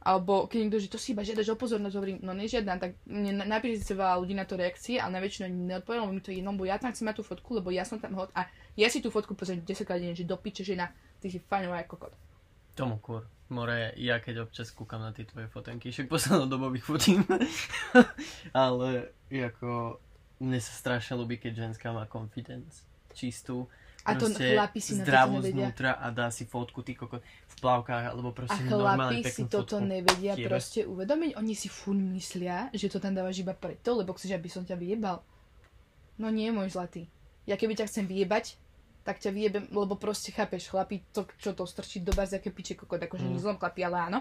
[0.03, 3.39] Alebo keď niekto, že to si iba žiadaš o pozornosť, hovorím, no nežiadam, tak mne
[3.39, 5.47] na- napíšte si veľa ľudí na to reakcie, ale na väčšinu
[5.79, 7.95] lebo mi to je jedno, bo ja tam chcem mať tú fotku, lebo ja som
[8.03, 10.91] tam hod a ja si tú fotku pozriem 10 krát že do piče žena,
[11.23, 12.13] ty si fajnová ako kokot.
[12.75, 13.23] Tomu kur.
[13.53, 17.21] More, ja keď občas kúkam na tie tvoje fotenky, však poslednou dobou ich fotím.
[18.51, 20.01] Ale ako
[20.41, 22.83] mne sa strašne ľúbi, keď ženská má confidence.
[23.13, 23.69] Čistú.
[24.03, 25.71] A to chlapi si na zdravú nevedia.
[25.71, 29.43] znútra a dá si fotku ty kokot v plavkách, alebo A proste normálne chlapi si
[29.47, 29.87] toto fotku.
[29.87, 30.51] nevedia Tiebe.
[30.51, 31.39] proste uvedomiť.
[31.39, 34.75] Oni si furt myslia, že to tam dávaš iba preto, lebo chceš, aby som ťa
[34.75, 35.23] vyjebal.
[36.19, 37.07] No nie, môj zlatý.
[37.47, 38.59] Ja keby ťa chcem vyjebať,
[39.07, 42.75] tak ťa vyjebem, lebo proste chápeš, chlapi, to, čo to strčí do bazy, aké piče
[42.75, 43.39] kokot, akože mm.
[43.39, 44.19] zlom chlapi, ale áno.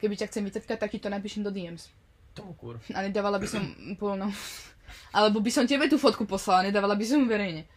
[0.00, 1.92] Keby ťa chcem vytetkať, tak ti to napíšem do DMs.
[2.32, 2.76] Tomu kur.
[2.92, 3.60] A nedávala by som
[4.00, 4.32] plno.
[5.16, 7.68] Alebo by som tebe tú fotku poslala, nedávala by som verejne.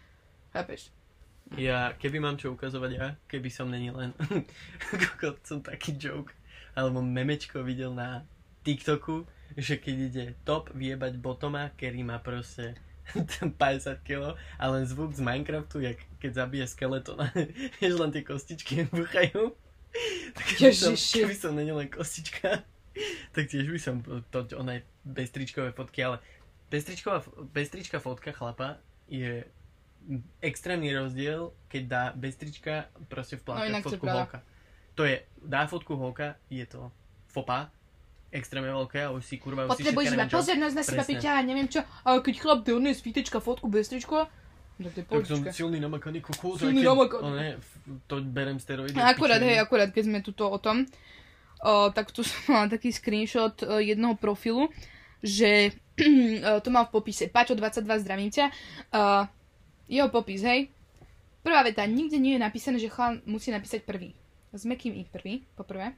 [0.51, 0.91] Chápeš?
[1.59, 4.15] Ja, keby mám čo ukazovať ja, keby som není len
[4.91, 6.31] kokot, som taký joke.
[6.71, 8.23] Alebo memečko videl na
[8.63, 9.27] TikToku,
[9.59, 12.79] že keď ide top vyjebať botoma, ktorý má proste
[13.59, 17.27] 50 kg a len zvuk z Minecraftu, jak keď zabije skeletona,
[17.83, 19.51] vieš len tie kostičky buchajú.
[20.31, 22.63] Tak keby som, keby som není len kostička,
[23.35, 23.99] tak tiež by som
[24.31, 26.23] to, ona je bestričkové fotky, ale
[26.71, 28.79] bestričková, bestrička fotka chlapa
[29.11, 29.43] je
[30.41, 34.39] extrémny rozdiel, keď dá bestrička proste v plátka no, fotku holka.
[34.97, 36.91] To je, dá fotku holka, je to
[37.31, 37.71] fopa,
[38.31, 41.03] extrémne veľké a už si kurva Potrebuješ iba pozornosť na seba
[41.35, 41.83] a neviem čo.
[42.03, 44.27] A keď chlap dá z fítečka fotku bez tričko,
[44.81, 46.65] tak, tak som silný namakaný kokos.
[46.65, 47.21] Silný namakaný.
[47.21, 47.49] No ne,
[48.09, 48.97] to berem steroidy.
[48.97, 50.89] Akurát, hej, akurát, keď sme tuto o tom,
[51.61, 54.73] o, tak tu som mala taký screenshot o, jedného profilu,
[55.21, 58.45] že o, to mal v popise Pačo22, zdravím ťa.
[58.49, 58.51] O,
[59.87, 60.69] jeho popis, hej.
[61.41, 64.13] Prvá veta, nikde nie je napísané, že chlán musí napísať prvý.
[64.53, 65.97] S mekým i prvý, poprvé.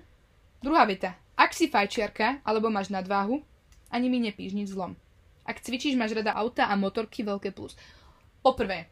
[0.64, 3.40] Druhá veta, ak si fajčiarka, alebo máš nadváhu,
[3.88, 4.98] ani mi nepíš nič zlom.
[5.46, 7.78] Ak cvičíš, máš rada auta a motorky, veľké plus.
[8.40, 8.88] Poprvé,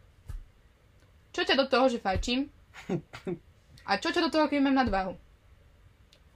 [1.33, 2.51] čo ťa do toho, že fajčím?
[3.89, 5.17] A čo ťa do toho, keď mám nadváhu?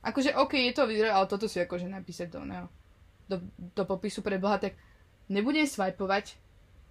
[0.02, 2.66] Akože, OK, je to vyzerá, ale toto si akože napísať do, no,
[3.30, 4.74] do, do popisu pre Boha, tak
[5.30, 6.41] nebudem svajpovať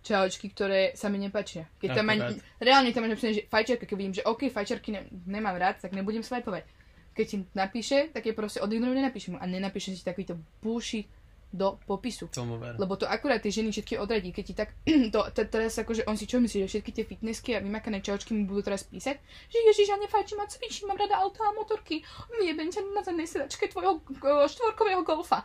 [0.01, 1.69] čajočky, ktoré sa mi nepačia.
[1.77, 5.01] Keď tam ani, reálne tam máš napísané, že fajčiarka, keď vidím, že OK, fajčiarky ne,
[5.25, 6.65] nemám rád, tak nebudem svajpovať
[7.11, 9.37] keď ti napíše, tak je proste odignoruj, nenapíše mu.
[9.37, 11.11] A nenapíše si takýto bullshit
[11.51, 12.31] do popisu.
[12.31, 12.79] Tomu ver.
[12.79, 14.31] Lebo to akurát tie ženy všetky odradí.
[14.31, 14.71] Keď ti tak,
[15.13, 18.31] to, to, teraz akože on si čo myslí, že všetky tie fitnessky a vymakané čaočky
[18.31, 19.19] mu budú teraz písať,
[19.51, 22.07] že ježiš, ja nefajčím a cvičím, mám rada auta a motorky,
[22.39, 23.99] vyjebem ťa na zadnej sedačke tvojho
[24.47, 25.43] štvorkového golfa.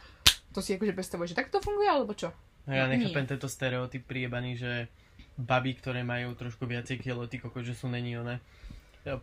[0.55, 2.31] To si akože predstavuje, že tak to funguje, alebo čo?
[2.67, 4.91] No ja nechápem tento stereotyp priebaný, že
[5.39, 8.43] baby, ktoré majú trošku viacej kilo, ty koko, že sú není one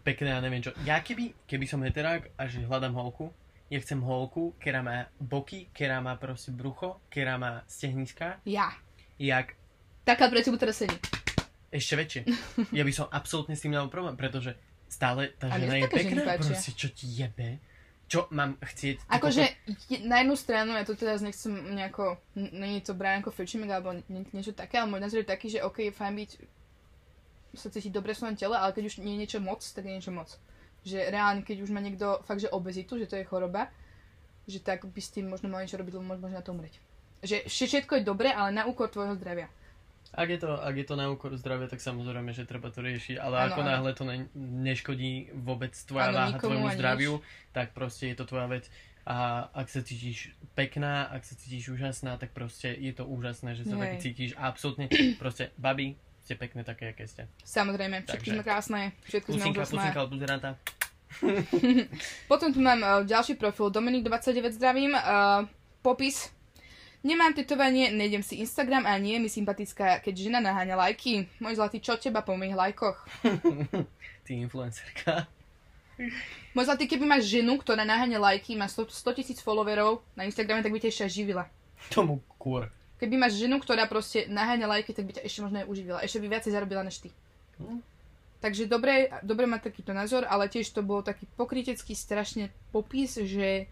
[0.07, 0.71] pekné a neviem čo.
[0.87, 3.35] Ja keby, keby som heterák a že hľadám holku,
[3.67, 8.39] ja chcem holku, ktorá má boky, ktorá má proste brucho, ktorá má stehniska.
[8.47, 8.71] Ja.
[9.19, 9.59] Jak...
[10.07, 10.95] Taká pre teba teraz sedí.
[11.73, 12.21] Ešte väčšie.
[12.71, 14.53] Ja by som absolútne s tým nemal problém, pretože
[14.87, 17.57] stále tá žena je pekná, proste čo ti jebe.
[18.13, 19.09] Čo mám chcieť?
[19.09, 19.41] Akože
[20.05, 23.33] na jednu stranu, ja to teraz nechcem nejako, není to brať ako
[23.73, 23.97] alebo
[24.29, 26.31] niečo také, ale môj názor je taký, že OK, je fajn byť
[27.57, 29.97] sa cíti dobre v svojom tele, ale keď už nie je niečo moc, tak je
[29.97, 30.29] niečo moc.
[30.85, 33.73] Že reálne, keď už má niekto fakt, že obezitu, že to je choroba,
[34.45, 36.77] že tak by s tým možno mal niečo robiť, lebo možno na to umrieť.
[37.25, 39.49] Že všetko je dobré, ale na úkor tvojho zdravia.
[40.13, 43.17] Ak je, to, ak je to na úkor zdravia, tak samozrejme, že treba to riešiť,
[43.17, 47.13] ale ano, ako náhle to ne, neškodí vôbec tvoja ano, váha tvojmu zdraviu,
[47.49, 48.69] tak proste je to tvoja vec.
[49.03, 53.65] A ak sa cítiš pekná, ak sa cítiš úžasná, tak proste je to úžasné, že
[53.65, 54.37] sa tak cítiš.
[54.37, 54.85] Absolútne,
[55.21, 57.27] proste, babi, ste pekné také, aké ste.
[57.43, 59.81] Samozrejme, všetky sme krásne, všetky sme úžasné.
[59.81, 60.13] Pusinka od.
[62.31, 65.45] Potom tu mám uh, ďalší profil, Dominik29 zdravím, uh,
[65.81, 66.31] popis.
[67.03, 71.27] Nemám tetovanie, nejdem si Instagram a nie je mi sympatická, keď žena naháňa lajky.
[71.43, 72.95] Môj zlatý, čo teba po mojich lajkoch?
[74.23, 75.27] Ty influencerka.
[76.55, 78.87] Môj zlatý, keby máš ženu, ktorá naháňa lajky, má 100
[79.19, 81.51] tisíc followerov na Instagrame, tak by ťa ešte živila.
[81.91, 82.71] Tomu kôr.
[83.03, 85.99] Keby máš ženu, ktorá proste naháňa lajky, tak by ťa ešte možno aj uživila.
[86.07, 87.11] Ešte by viacej zarobila než ty.
[87.59, 87.83] Hm.
[88.39, 93.67] Takže dobre, dobre mať takýto názor, ale tiež to bolo taký pokrytecký strašne popis, že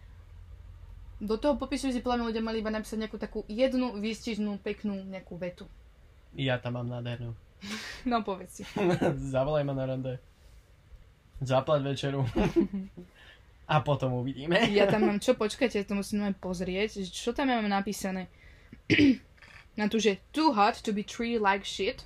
[1.22, 5.38] do toho popisu si podľa ľudia mali iba napísať nejakú takú jednu výstižnú, peknú nejakú
[5.38, 5.70] vetu.
[6.34, 7.38] Ja tam mám nádhernú.
[8.10, 8.62] no povedz si.
[9.32, 10.18] Zavolaj ma na rande.
[11.38, 12.26] Zaplať večeru.
[13.72, 14.58] A potom uvidíme.
[14.74, 17.06] ja tam mám čo, počkajte, to musím aj pozrieť.
[17.08, 18.26] Čo tam mám napísané?
[19.80, 22.04] na to, že too hot to be treated like shit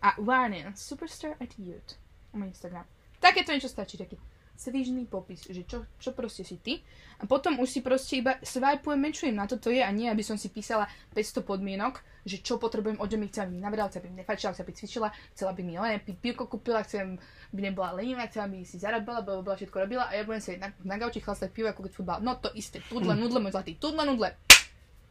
[0.00, 1.98] a warning, superstar at youth.
[2.32, 2.86] A môj Instagram.
[3.18, 4.16] Takéto niečo stačí, taký
[4.62, 6.78] svižný popis, že čo, čo proste si ty.
[7.18, 10.38] A potom už si proste iba swipujem, menšujem na toto je a nie, aby som
[10.38, 14.08] si písala 500 podmienok, že čo potrebujem od ženy, chcela by mi nabral, chcela by
[14.14, 17.18] mi nefajčila, chcela by cvičila, chcela by mi len pivko kúpila, chcela
[17.50, 20.54] by nebola lenivá, chcela by si zarábala, by bola všetko robila a ja budem sa
[20.54, 22.18] na, na gauči chlastať pivo ako keď futbal.
[22.22, 24.30] No to isté, tudle, nudle, môj zlatý, tudle, nudle.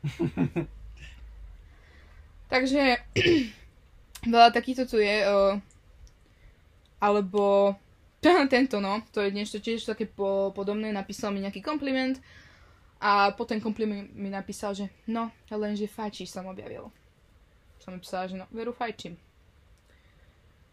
[2.51, 2.99] Takže
[4.33, 5.15] veľa takýchto tu je.
[5.27, 5.59] Uh,
[7.01, 7.73] alebo
[8.53, 12.21] tento, no, to je niečo tiež také po, podobné, napísal mi nejaký kompliment
[13.01, 16.93] a po ten kompliment mi napísal, že no, lenže fajčíš som objavil.
[17.81, 19.17] Som mi písala, že no, veru fajčím.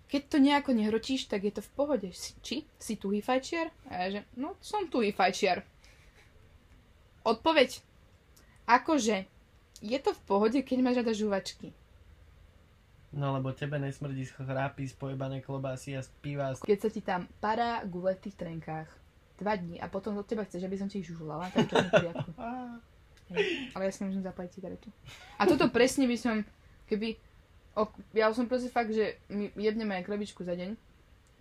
[0.09, 2.09] Keď to nejako nehrotíš, tak je to v pohode.
[2.41, 2.65] Či?
[2.81, 3.69] Si tuhý fajčiar?
[3.93, 5.65] A ja že, no, som tuhý fajčiar.
[7.25, 7.81] Odpoveď.
[8.69, 9.25] Akože,
[9.85, 11.77] je to v pohode, keď máš rada žuvačky.
[13.09, 16.53] No lebo tebe nesmrdí z chrápy, z pojebané klobásy a z piva.
[16.61, 18.89] Keď sa ti tam para gule v tých trenkách
[19.39, 21.87] dva dní a potom od teba chceš, aby som ti ich žužlala, tak to je
[21.89, 22.31] v poriadku.
[23.77, 24.89] Ale ja si nemôžem zapaliť cigaretu.
[25.39, 26.43] A toto presne by som,
[26.91, 27.17] keby...
[27.79, 30.75] O, ja som proste fakt, že my jedneme aj krabičku za deň.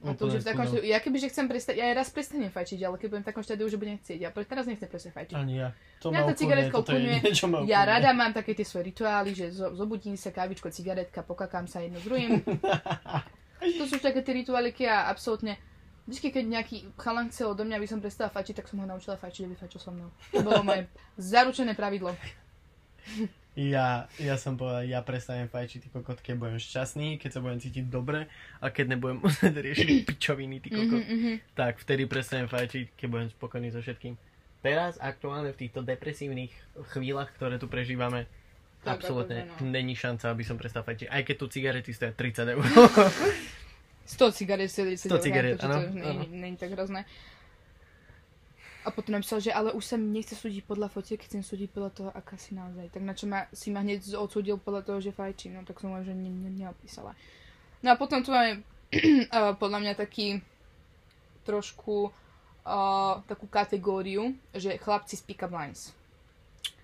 [0.05, 2.53] A to už je v takom štádiu, ja keby, že chcem prestať, ja raz prestanem
[2.53, 4.19] fajčiť, ale keď budem v takom štádiu, že budem chcieť.
[4.21, 5.33] Ja teraz nechcem presne fajčiť.
[5.33, 5.73] Ani ja.
[6.05, 6.77] To Mňa tá cigaretka
[7.49, 11.65] ma Ja rada mám také tie svoje rituály, že zo, zobudím sa, kávičko, cigaretka, pokakám
[11.65, 12.45] sa jedno s druhým.
[13.81, 15.57] to sú také tie rituáliky a absolútne
[16.07, 19.19] Vždycky, keď nejaký chalan chcel odo mňa, aby som prestala fajčiť, tak som ho naučila
[19.19, 20.07] fajčiť, aby fajčil so mnou.
[20.31, 20.87] To bolo moje
[21.19, 22.15] zaručené pravidlo.
[23.57, 27.57] Ja, ja som povedal, ja prestanem fajčiť ty kokot, keď budem šťastný, keď sa budem
[27.57, 28.29] cítiť dobre
[28.61, 31.01] a keď nebudem musieť riešiť pičoviny ty kokot.
[31.01, 31.33] Mhm, mhm.
[31.57, 34.13] Tak vtedy prestanem fajčiť, keď budem spokojný so všetkým.
[34.61, 36.53] Teraz aktuálne v týchto depresívnych
[36.93, 38.29] chvíľach, ktoré tu prežívame,
[38.85, 39.73] Tak, absolútne no.
[39.73, 41.09] není šanca, aby som prestal fajčiť.
[41.09, 42.61] Aj keď tu cigarety stoja 30 eur.
[44.07, 47.03] 100 cigaret, 70 100 cigaret, áno, to není, není tak hrozné.
[48.87, 52.09] A potom napísal, že ale už sa nechce súdiť podľa fotiek, chcem súdiť podľa toho,
[52.15, 52.87] aká si naozaj.
[52.95, 55.91] Tak na čo ma, si ma hneď odsúdil podľa toho, že fajčím, no tak som
[55.91, 57.11] len, že ne, ne, neopísala.
[57.83, 60.39] No a potom tu máme uh, podľa mňa taký
[61.43, 62.15] trošku
[62.63, 65.51] uh, takú kategóriu, že chlapci z pick-up.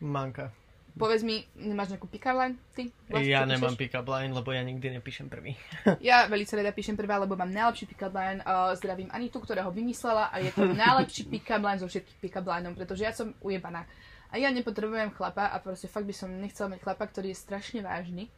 [0.04, 0.52] Manka.
[0.94, 2.54] Povedz mi, nemáš nejakú pick-up line?
[2.78, 2.86] Ty?
[3.10, 5.58] Vlast, Ja nemám pick-up line, lebo ja nikdy nepíšem prvý.
[6.06, 8.46] Ja veľmi rada píšem prvá, lebo mám najlepší pick-up line.
[8.46, 12.46] Uh, zdravím Anitu, ktorá ho vymyslela a je to najlepší pick-up line zo všetkých pick-up
[12.46, 13.90] lineov, pretože ja som ujebaná.
[14.30, 17.82] A ja nepotrebujem chlapa a proste fakt by som nechcela mať chlapa, ktorý je strašne
[17.82, 18.30] vážny,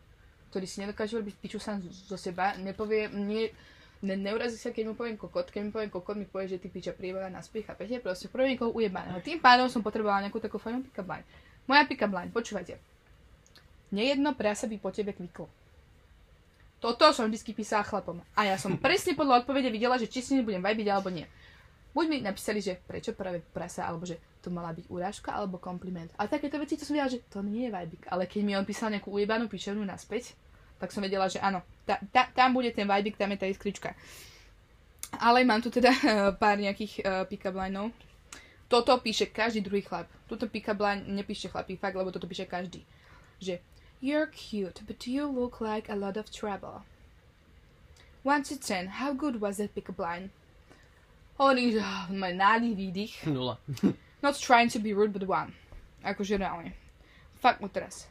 [0.51, 3.47] ktorý si nedokáže robiť piču sám zo seba, nepovie, nie,
[4.03, 6.67] ne, neurazí sa, keď mu poviem kokot, keď mi poviem kokot, mi povie, že ty
[6.67, 8.03] piča príbava na spí, chápete?
[8.03, 9.23] Proste prvý niekoho ujebaného.
[9.23, 11.23] Tým pádom som potrebovala nejakú takú fajnú pick-up line.
[11.65, 12.77] Moja pick-up line, počúvajte.
[13.89, 15.49] Nejedno prasa by po tebe kvitlo.
[16.77, 18.21] Toto som vždy písala chlapom.
[18.37, 21.25] A ja som presne podľa odpovede videla, že či si nebudem vajbiť alebo nie.
[21.95, 26.11] Buď mi napísali, že prečo práve prasa, alebo že to mala byť urážka alebo kompliment.
[26.19, 28.11] A takéto veci, to som vedela, že to nie je vajbik.
[28.11, 30.35] Ale keď mi on písal nejakú ujebanú pičovnú naspäť,
[30.75, 33.95] tak som vedela, že áno, ta, ta, tam bude ten vajbik, tam je tá iskrička.
[35.17, 37.95] Ale mám tu teda eh, pár nejakých uh, pick-up lineov.
[38.67, 40.07] Toto píše každý druhý chlap.
[40.27, 42.85] Tuto pick-up line nepíše chlapí, fakt, lebo toto píše každý.
[43.39, 43.59] Že
[44.01, 46.83] You're cute, but you look like a lot of trouble.
[48.23, 50.29] 1 to 10, how good was that pick-up line?
[51.39, 53.27] Hovorí, že oh, má nádych, výdych.
[53.27, 53.57] Nula.
[54.23, 55.51] Not trying to be rude, but one.
[56.03, 56.73] Akože reálne.
[57.43, 58.07] Fakt mu teraz.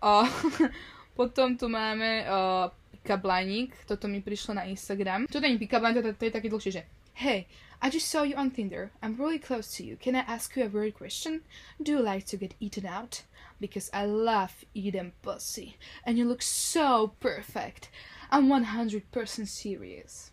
[0.00, 0.24] Uh,
[1.18, 3.76] potom tu máme uh, pick-up lineík.
[3.84, 5.28] Toto mi prišlo na Instagram.
[5.28, 7.44] To nie je pick-up line, to, to je taký dlhší, že Hey,
[7.82, 8.92] I just saw you on Tinder.
[9.02, 9.96] I'm really close to you.
[9.98, 11.42] Can I ask you a weird question?
[11.82, 13.22] Do you like to get eaten out?
[13.58, 15.76] Because I love eating pussy.
[16.06, 17.90] And you look so perfect.
[18.30, 19.02] I'm 100%
[19.48, 20.30] serious.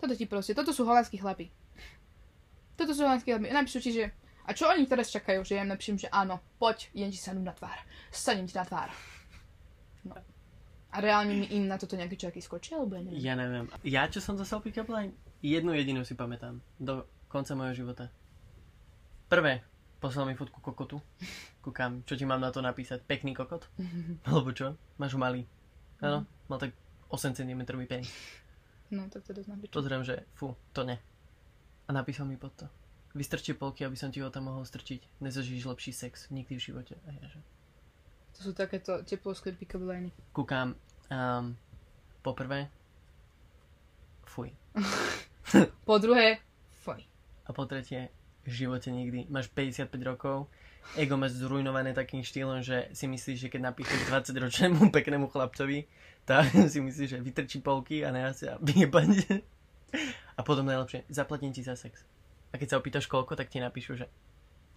[0.00, 1.52] Toto ti proste, toto sú holandskí chlapi.
[2.80, 3.52] Toto sú holandskí chlapi.
[3.52, 4.10] Napíšu ti, že
[4.42, 7.46] a čo oni teraz čakajú, že ja im napíšem, že áno, poď, idem ti sadnúť
[7.46, 7.78] na tvár.
[8.10, 8.90] Sadnem ti na tvár.
[10.02, 10.18] No.
[10.90, 13.20] A reálne mi im na toto nejaký človek skočí, alebo ja neviem.
[13.22, 13.66] Ja neviem.
[13.86, 15.14] Ja čo som dostal pick-up line?
[15.42, 16.62] Jednu jedinú si pamätám.
[16.78, 18.06] Do konca môjho života.
[19.26, 19.66] Prvé.
[19.98, 21.02] Poslal mi fotku kokotu.
[21.62, 23.02] Kúkam, čo ti mám na to napísať.
[23.02, 23.66] Pekný kokot?
[24.30, 24.78] Alebo čo?
[25.02, 25.42] Máš ho malý.
[26.02, 26.74] Áno, mal tak
[27.10, 28.10] 8 cm penis.
[28.90, 29.74] No, tak to dosť napíču.
[29.74, 30.98] Pozriem, že fú, to ne.
[31.86, 32.66] A napísal mi pod to.
[33.14, 35.22] Vystrčí polky, aby som ti ho tam mohol strčiť.
[35.22, 36.94] Nezažiješ lepší sex nikdy v živote.
[37.06, 37.38] A ja, že...
[38.38, 39.82] To sú takéto teplovské pick-up.
[40.34, 40.74] Kúkam,
[41.10, 41.54] um,
[42.26, 42.66] poprvé,
[44.26, 44.50] fuj.
[45.88, 46.40] Po druhé,
[46.82, 47.00] foj.
[47.46, 48.08] A po tretie,
[48.46, 49.30] v živote nikdy.
[49.30, 50.50] Máš 55 rokov,
[50.98, 55.86] ego máš zrujnované takým štýlom, že si myslíš, že keď napíšeš 20-ročnému peknému chlapcovi,
[56.24, 59.42] tak si myslíš, že vytrčí polky a nechá sa vyjebať.
[60.36, 62.02] A potom najlepšie, zaplatím ti za sex.
[62.52, 64.06] A keď sa opýtaš koľko, tak ti napíšu, že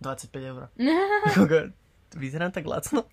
[0.03, 0.61] 25 eur.
[2.15, 3.07] Vyzerám tak lacno?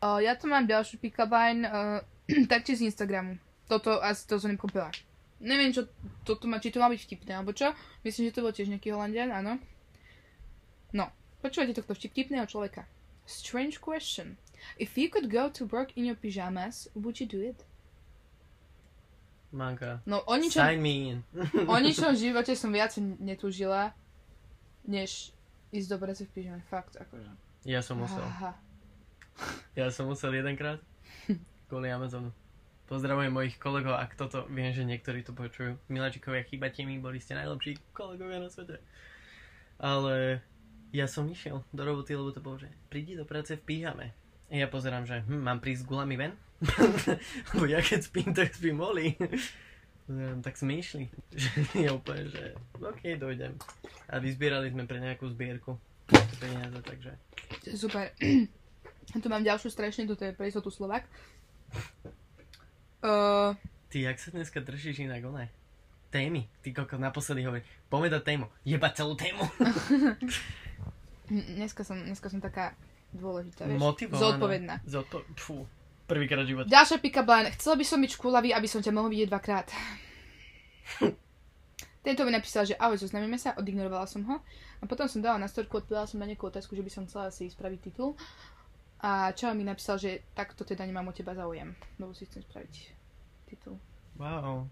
[0.00, 2.00] Uh, ja tu mám ďalšiu pick-up line, uh,
[2.52, 3.40] taktiež z Instagramu.
[3.66, 4.92] Toto asi to som nekúpila.
[5.36, 5.84] Neviem, čo,
[6.24, 7.76] toto má, či to má byť vtipné, alebo čo.
[8.00, 9.60] Myslím, že to bol tiež nejaký Holandian, áno.
[10.96, 11.12] No,
[11.44, 12.88] počúvajte tohto vtipného človeka.
[13.28, 14.40] Strange question.
[14.80, 17.60] If you could go to work in your pyjamas, would you do it?
[19.52, 20.00] Manka.
[20.08, 21.18] No, o ničom, Sign me in.
[21.72, 23.92] o ničom živote som viac netúžila,
[24.88, 25.36] než
[25.72, 26.60] ísť do práce v pyžame.
[26.72, 27.28] Fakt, akože.
[27.68, 28.22] Ja som musel.
[28.24, 28.56] Aha.
[29.76, 30.80] Ja som musel jedenkrát.
[31.68, 32.30] kvôli Amazonu.
[32.86, 35.74] Pozdravujem mojich kolegov, ak toto, viem, že niektorí to počujú.
[35.90, 38.78] Miláčikovia, chýbate mi, boli ste najlepší kolegovia na svete.
[39.82, 40.38] Ale
[40.94, 44.14] ja som išiel do roboty, lebo to bolo, že prídi do práce v píjame.
[44.46, 46.38] Ja pozerám, že hm, mám prísť s gulami ven?
[47.58, 49.18] lebo ja keď spím, tak spím Oli.
[50.46, 51.10] tak sme išli.
[51.84, 53.58] ja úplne, že OK, dojdem.
[54.06, 55.74] A vyzbierali sme pre nejakú zbierku
[56.38, 57.18] peniaze, takže...
[57.74, 58.14] Super.
[59.06, 61.06] Tu mám ďalšiu strašne, toto je pre istotu Slovak.
[63.04, 63.52] Uh,
[63.92, 65.48] Ty, jak sa dneska držíš inak, oné?
[66.10, 66.48] Témy.
[66.62, 68.46] Ty koko naposledy hovorí, poďme do tému.
[68.64, 69.40] Jeba celú tému.
[71.58, 72.74] dneska, som, dneska som taká
[73.14, 73.78] dôležitá, vieš?
[73.78, 74.22] Motivovaná.
[74.22, 74.74] Zodpovedná.
[74.86, 75.22] Zodpo...
[75.38, 75.66] Fú,
[76.06, 76.70] prvýkrát v živote.
[76.70, 77.50] Ďalšia pika blán.
[77.54, 79.66] Chcela by som byť škúlavý, aby som ťa mohol vidieť dvakrát.
[82.06, 84.38] Tento mi napísal, že ahoj, zoznamíme sa, odignorovala som ho.
[84.78, 87.34] A potom som dala na storku, odpovedala som na nejakú otázku, že by som chcela
[87.34, 88.14] si spraviť titul.
[89.00, 92.74] A čo mi napísal, že takto teda nemám o teba záujem, lebo si chcem spraviť
[93.46, 93.76] titul.
[94.16, 94.66] Wow.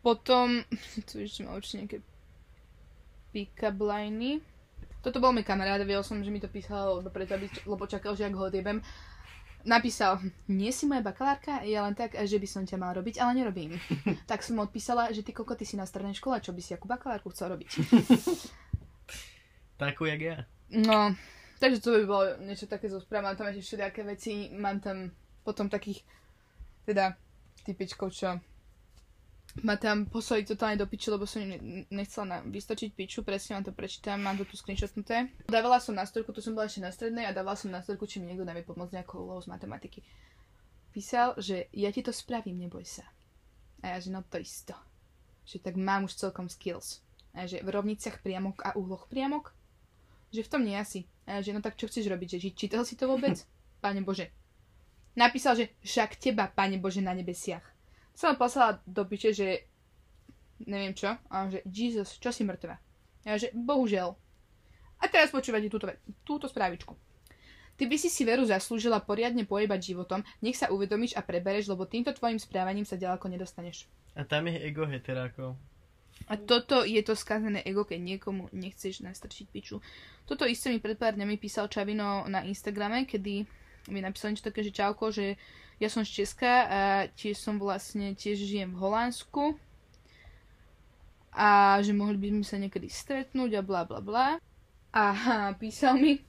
[0.00, 0.64] Potom,
[1.08, 1.98] tu ešte má určite nejaké
[3.32, 4.40] pikabliny.
[5.04, 7.36] Toto bol môj kamarád, vedel som, že mi to písal dopredu,
[7.68, 8.80] lebo čakal, že ak ho odjebem
[9.64, 13.40] napísal, nie si moja bakalárka, je len tak, že by som ťa mal robiť, ale
[13.42, 13.80] nerobím.
[14.30, 16.76] tak som mu odpísala, že ty koko, ty si na strednej škole, čo by si
[16.76, 17.70] ako bakalárku chcel robiť.
[19.80, 20.36] Takú, jak ja.
[20.70, 21.12] No,
[21.58, 23.26] takže to by bolo niečo také zo správ.
[23.26, 25.12] Mám tam ešte všelijaké veci, mám tam
[25.44, 26.02] potom takých,
[26.88, 27.16] teda,
[27.64, 28.40] typičkov, čo
[29.62, 31.46] ma tam poslali totálne do piču, lebo som
[31.94, 35.30] nechcela na, vystačiť piču, presne vám to prečítam, mám to tu screenshotnuté.
[35.46, 38.02] Dávala som na storku, tu som bola ešte na strednej a dávala som na storku,
[38.10, 40.02] či mi niekto nevie pomôcť nejakou úlohou z matematiky.
[40.90, 43.06] Písal, že ja ti to spravím, neboj sa.
[43.86, 44.74] A ja, že no to isto.
[45.46, 47.04] Že tak mám už celkom skills.
[47.34, 49.54] A ja, že v rovniciach priamok a úloh priamok?
[50.34, 51.06] Že v tom nie asi.
[51.30, 53.38] A ja, že no tak čo chceš robiť, že čítal si to vôbec?
[53.84, 54.34] Pane Bože.
[55.14, 57.74] Napísal, že však teba, Pane Bože, na nebesiach
[58.14, 59.66] som poslala do piče, že
[60.64, 62.78] neviem čo, a že Jesus, čo si mŕtva?
[63.26, 64.14] Ja že bohužiaľ.
[65.02, 65.90] A teraz počúvate túto,
[66.22, 66.94] túto správičku.
[67.74, 71.90] Ty by si si veru zaslúžila poriadne pojebať životom, nech sa uvedomíš a prebereš, lebo
[71.90, 73.90] týmto tvojim správaním sa ďaleko nedostaneš.
[74.14, 75.58] A tam je ego heterákov.
[76.24, 79.84] A toto je to skazené ego, keď niekomu nechceš nastrčiť piču.
[80.24, 83.44] Toto isté mi pred pár dňami písal Čavino na Instagrame, kedy
[83.92, 85.36] mi napísal niečo také, že čauko, že
[85.76, 86.80] ja som z Česka a
[87.12, 89.58] tiež som vlastne, tiež žijem v Holandsku
[91.34, 94.26] a že mohli by sme sa niekedy stretnúť a bla bla bla.
[94.94, 95.02] A
[95.60, 96.22] písal mi,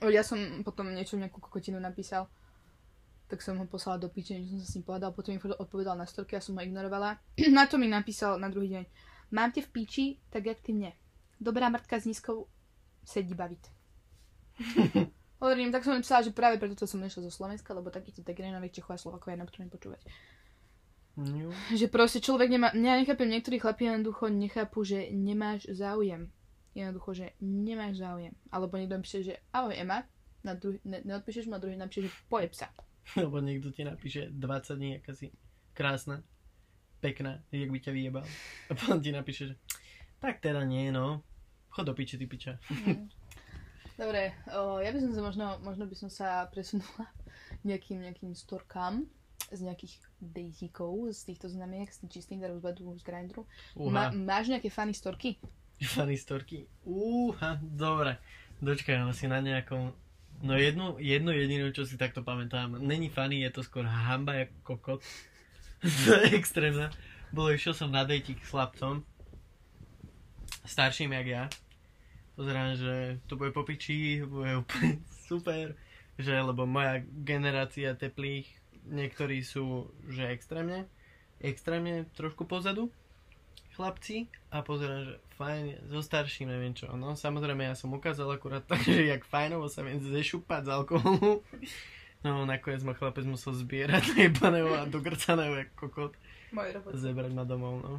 [0.00, 2.30] ja som potom niečo nejakú kokotinu napísal,
[3.28, 5.96] tak som ho poslala do piče, že som sa s ním povedal, potom mi odpovedal
[5.96, 7.18] na storky, ja som ho ignorovala.
[7.56, 8.84] Na to mi napísal na druhý deň,
[9.32, 10.92] mám te v piči, tak jak ty mne.
[11.40, 12.46] Dobrá mrtka s nízkou
[13.04, 13.62] sedí baviť.
[15.42, 18.96] Hovorím, tak som myslela, že práve preto som nešla zo Slovenska, lebo takýchto tegrenových Čechov
[18.96, 20.02] a Slovakov ja nepotrebujem počúvať.
[21.14, 21.52] No.
[21.70, 26.26] Že proste človek nemá, ja nechápem, niektorí chlapi jednoducho nechápu, že nemáš záujem.
[26.74, 28.34] Jednoducho, že nemáš záujem.
[28.50, 30.02] Alebo niekto píše, že ahoj Ema,
[30.42, 32.66] na druhý, ne, neodpíšeš mu a druhý napíše, že pojeb sa.
[33.20, 35.30] Lebo niekto ti napíše 20 dní, aká si
[35.74, 36.22] krásna,
[37.04, 38.24] pekná, jak by ťa vyjebal.
[38.68, 39.54] A potom ti napíše, že
[40.22, 41.20] tak teda nie, no.
[41.68, 42.56] Chod do piče, ty piča.
[42.70, 43.10] Mm.
[44.00, 47.06] Dobre, o, ja by som sa možno, možno by som sa presunula
[47.68, 49.06] nejakým, nejakým storkám
[49.52, 52.64] z nejakých dejtíkov, z týchto znamiek, z tých čistých, ktoré už
[53.02, 53.44] z grindru.
[53.76, 55.36] Ma, máš nejaké funny storky?
[55.84, 56.64] Funny storky?
[56.88, 58.18] Úha, dobre.
[58.64, 59.92] Dočkaj, ale si na nejakom...
[60.44, 62.76] No jednu, jednu jedinú, čo si takto pamätám.
[62.76, 65.00] Není funny, je to skôr hamba, jak kokot.
[66.36, 66.92] extrémne.
[67.32, 69.00] Bolo, išiel som na dejtík s chlapcom.
[70.68, 71.44] Starším jak ja
[72.34, 72.94] pozerám, že
[73.30, 75.78] to bude popičí, bude úplne super,
[76.18, 78.50] že lebo moja generácia teplých,
[78.90, 80.86] niektorí sú, že extrémne,
[81.40, 82.90] extrémne trošku pozadu,
[83.74, 86.88] chlapci a pozerám, že fajn, so starším neviem čo.
[86.94, 91.42] No samozrejme ja som ukázal akurát tak, že jak fajnovo sa viem zešupať z alkoholu.
[92.24, 96.14] No nakoniec ma chlapec musel zbierať jebaného a dogrcaného jak kokot.
[96.94, 97.94] Zebrať ma domov, no.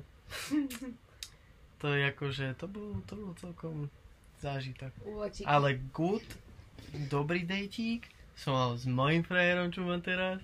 [1.83, 3.75] to je akože, to bolo, to bolo celkom
[4.39, 4.95] zážitok.
[5.03, 5.43] Úletík.
[5.43, 6.25] Ale good,
[7.11, 10.43] dobrý dejtík som mal s mojim frajerom, čo mám teraz.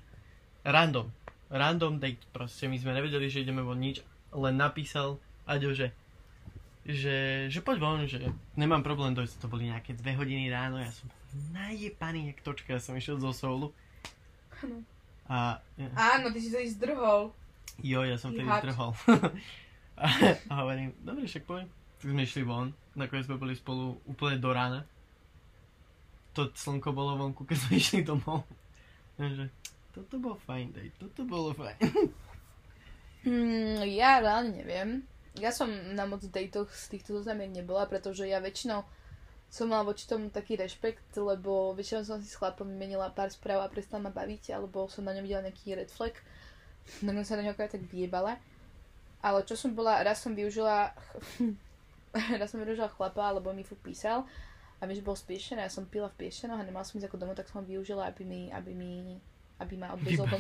[0.63, 1.11] Random.
[1.51, 2.71] Random date proste.
[2.71, 3.99] My sme nevedeli, že ideme von nič.
[4.31, 5.91] Len napísal Aďo, že
[6.81, 8.17] že, že poď von, že
[8.57, 9.45] nemám problém dojsť.
[9.45, 11.13] To boli nejaké dve hodiny ráno, ja som
[11.53, 13.69] najepaný jak točka, ja som išiel zo soulu.
[15.29, 15.87] A, ja.
[15.93, 17.29] Áno, ty si sa ísť zdrhol.
[17.85, 18.97] Jo, ja som vtedy zdrhol.
[20.01, 20.05] a,
[20.49, 21.69] a hovorím, dobre, však poďme.
[22.01, 24.83] Tak sme išli von nakoniec sme boli spolu úplne do rána.
[26.35, 28.47] To slnko bolo vonku, keď sme išli domov.
[29.19, 29.47] Že
[29.91, 31.77] toto bol fajn date, toto bolo fajn.
[33.21, 35.05] Mm, ja reálne neviem.
[35.39, 38.83] Ja som na moc dejtoch z týchto zoznamiek nebola, pretože ja väčšinou
[39.51, 43.63] som mala voči tomu taký rešpekt, lebo väčšinou som si s chlapom vymenila pár správ
[43.63, 46.15] a prestal ma baviť, alebo som na ňom videla nejaký red flag.
[47.03, 48.41] No sa na ňo tak vyjebala.
[49.21, 50.97] Ale čo som bola, raz som využila,
[52.41, 54.25] raz som využila chlapa, alebo mi fú písal
[54.81, 57.37] a že bol spiešený, ja som pila v Piešenoch a nemala som ísť ako domov,
[57.37, 59.21] tak som ho využila, aby mi, aby mi
[59.61, 60.37] aby ma odviezol do...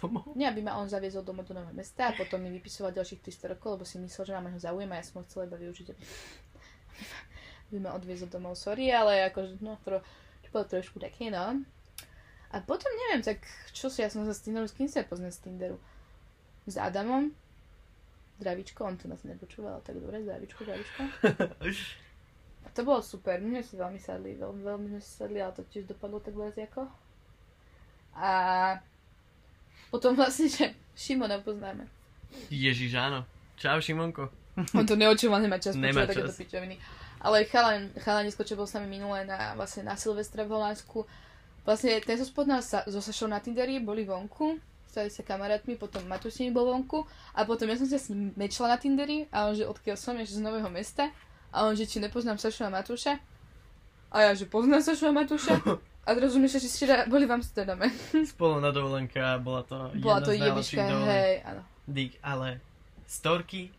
[0.00, 0.32] domov?
[0.32, 3.52] Nie, aby ma on zaviezol domov do Nového mesta a potom mi vypisoval ďalších 300
[3.52, 5.86] rokov, lebo si myslel, že ma ho záujem a ja som ho chcela iba využiť,
[5.92, 6.02] aby,
[7.84, 8.56] ma odviezol domov.
[8.56, 10.00] Sorry, ale akože, no, to
[10.48, 11.60] bolo trošku také, no.
[12.54, 13.44] A potom neviem, tak
[13.76, 15.76] čo si, ja som sa s Tinderu, s kým sa poznal z Tinderu?
[16.64, 17.34] S Adamom?
[18.40, 21.00] Zdravičko, on to nás nepočúval, tak dobre, zdravičko, zdravičko.
[22.66, 25.54] A to bolo super, my sme si veľmi sadli, veľmi, veľmi sme si sadli, ale
[25.54, 27.05] to tiež dopadlo tak ako.
[28.16, 28.30] A
[29.92, 31.84] potom vlastne, že Šimona poznáme.
[32.48, 33.28] Ježiš, áno.
[33.56, 34.28] Čau, Šimonko.
[34.72, 36.76] On to neočúval, nemá čas Nemá počúvať takéto pičoviny.
[37.20, 41.04] Ale chalan, chalanisko, čo bol s nami minulé na, vlastne na Silvestre v Holandsku,
[41.64, 46.04] vlastne ten so spodná sa, so Sašou na Tinderi, boli vonku, stali sa kamarátmi, potom
[46.08, 47.04] Matúš s nimi bol vonku
[47.36, 50.16] a potom ja som sa s ním mečla na Tinderi a on, že odkiaľ som,
[50.16, 51.12] že z Nového mesta
[51.52, 53.20] a on, že či nepoznám Sašu a Matúša
[54.08, 55.60] a ja, že poznám Sašu a Matúša
[56.06, 57.90] a mi že ste boli v Amsterdame.
[58.32, 60.78] Spolu na dovolenke a bola to Bola to jedna z najlepších
[61.10, 61.62] hej, áno.
[61.86, 62.62] Dík, ale
[63.10, 63.74] storky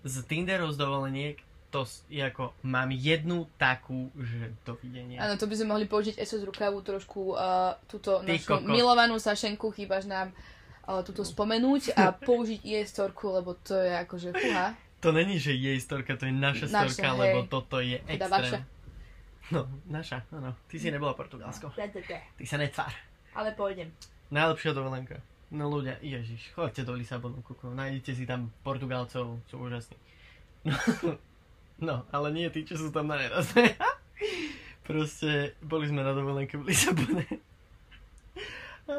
[0.00, 1.36] z Tinderov z dovoleniek,
[1.68, 5.20] to je ako, mám jednu takú, že dovidenia.
[5.20, 8.66] Áno, to by sme mohli použiť ešte z rukavu trošku uh, túto Ty našu kokos.
[8.66, 10.32] milovanú Sašenku, chýbaš nám
[10.88, 14.72] uh, túto spomenúť a použiť jej storku, lebo to je akože fuha.
[15.00, 17.20] To není, že jej storka, to je naša Naša, storka, hej.
[17.20, 18.32] lebo toto je Teda extrém.
[18.32, 18.58] vaša.
[19.50, 20.54] No, naša, áno.
[20.70, 21.74] Ty si nebola Portugalsko.
[21.74, 22.94] Ty sa netvár.
[23.34, 23.90] Ale pôjdem.
[24.30, 25.18] Najlepšia dovolenka.
[25.50, 29.98] No ľudia, ježiš, choďte do Lisabonu, kuku, nájdete si tam Portugalcov, sú úžasní.
[30.62, 30.78] No,
[31.86, 33.50] no, ale nie tí, čo sú tam na neraz.
[34.86, 37.26] Proste, boli sme na dovolenke v Lisabone.
[38.86, 38.94] A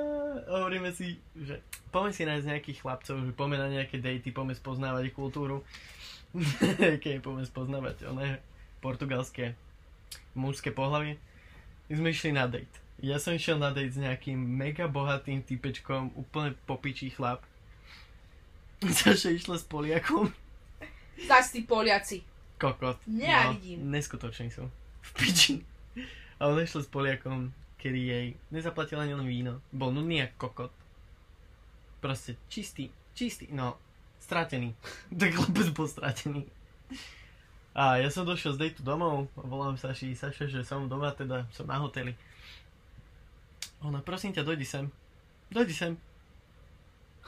[0.60, 5.16] hovoríme si, že poďme si nájsť nejakých chlapcov, že poďme na nejaké dejty, poďme spoznávať
[5.16, 5.64] kultúru.
[7.04, 8.44] Keď poďme spoznávať oné
[8.84, 9.56] portugalské
[10.34, 11.20] mužské pohlavie.
[11.92, 12.72] Sme išli na date.
[13.02, 17.42] Ja som išiel na date s nejakým mega bohatým typečkom, úplne popičí chlap.
[18.86, 20.30] Saša išla s Poliakom.
[21.28, 22.22] Zas tí Poliaci.
[22.62, 23.02] Kokot.
[23.10, 23.82] Nenávidím.
[23.82, 24.70] No, neskutoční sú.
[25.02, 25.66] V piči.
[26.38, 29.62] A ona išla s Poliakom, kedy jej nezaplatil ani len víno.
[29.74, 30.74] Bol nudný ako kokot.
[32.02, 33.78] Proste čistý, čistý, no,
[34.22, 34.78] stratený.
[35.20, 36.46] Tak chlapec bol stratený.
[37.72, 41.64] A ja som došiel z dejtu domov volám Saši, Saša, že som doma, teda som
[41.64, 42.12] na hoteli.
[43.82, 44.92] Ona, prosím ťa, dojdi sem.
[45.48, 45.96] Dojdi sem.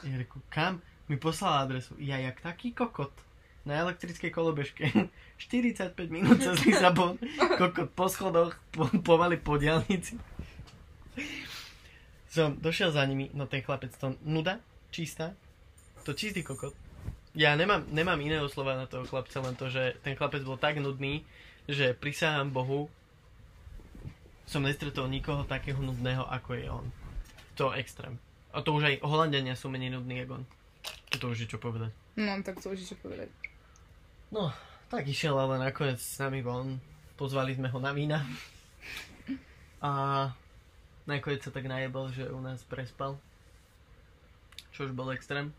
[0.04, 0.84] Ja reku, kam?
[1.08, 1.96] Mi poslala adresu.
[1.96, 3.16] Ja jak taký kokot
[3.64, 4.91] na elektrickej kolobežke.
[5.39, 7.20] 45 minút cez Lisabon,
[7.58, 10.16] kokot po schodoch, po, pomaly po diálnici.
[12.32, 15.36] Som došiel za nimi, no ten chlapec to nuda, čistá,
[16.08, 16.83] to čistý kokot.
[17.34, 20.78] Ja nemám, nemám iného slova na toho chlapca, len to, že ten chlapec bol tak
[20.78, 21.26] nudný,
[21.66, 22.94] že prisahám Bohu,
[24.46, 26.86] som nestretol nikoho takého nudného, ako je on.
[27.58, 28.22] To extrém.
[28.54, 30.46] A to už aj Holandiania sú menej nudní, ako on.
[31.18, 31.90] To už je čo povedať.
[32.22, 33.34] No, tak to už je čo povedať.
[34.30, 34.54] No,
[34.94, 36.78] tak išiel, ale nakoniec s nami von.
[37.18, 38.22] Pozvali sme ho na vína.
[39.82, 39.92] A
[41.10, 43.18] nakoniec sa tak najebal, že u nás prespal.
[44.70, 45.50] Čo už bol extrém.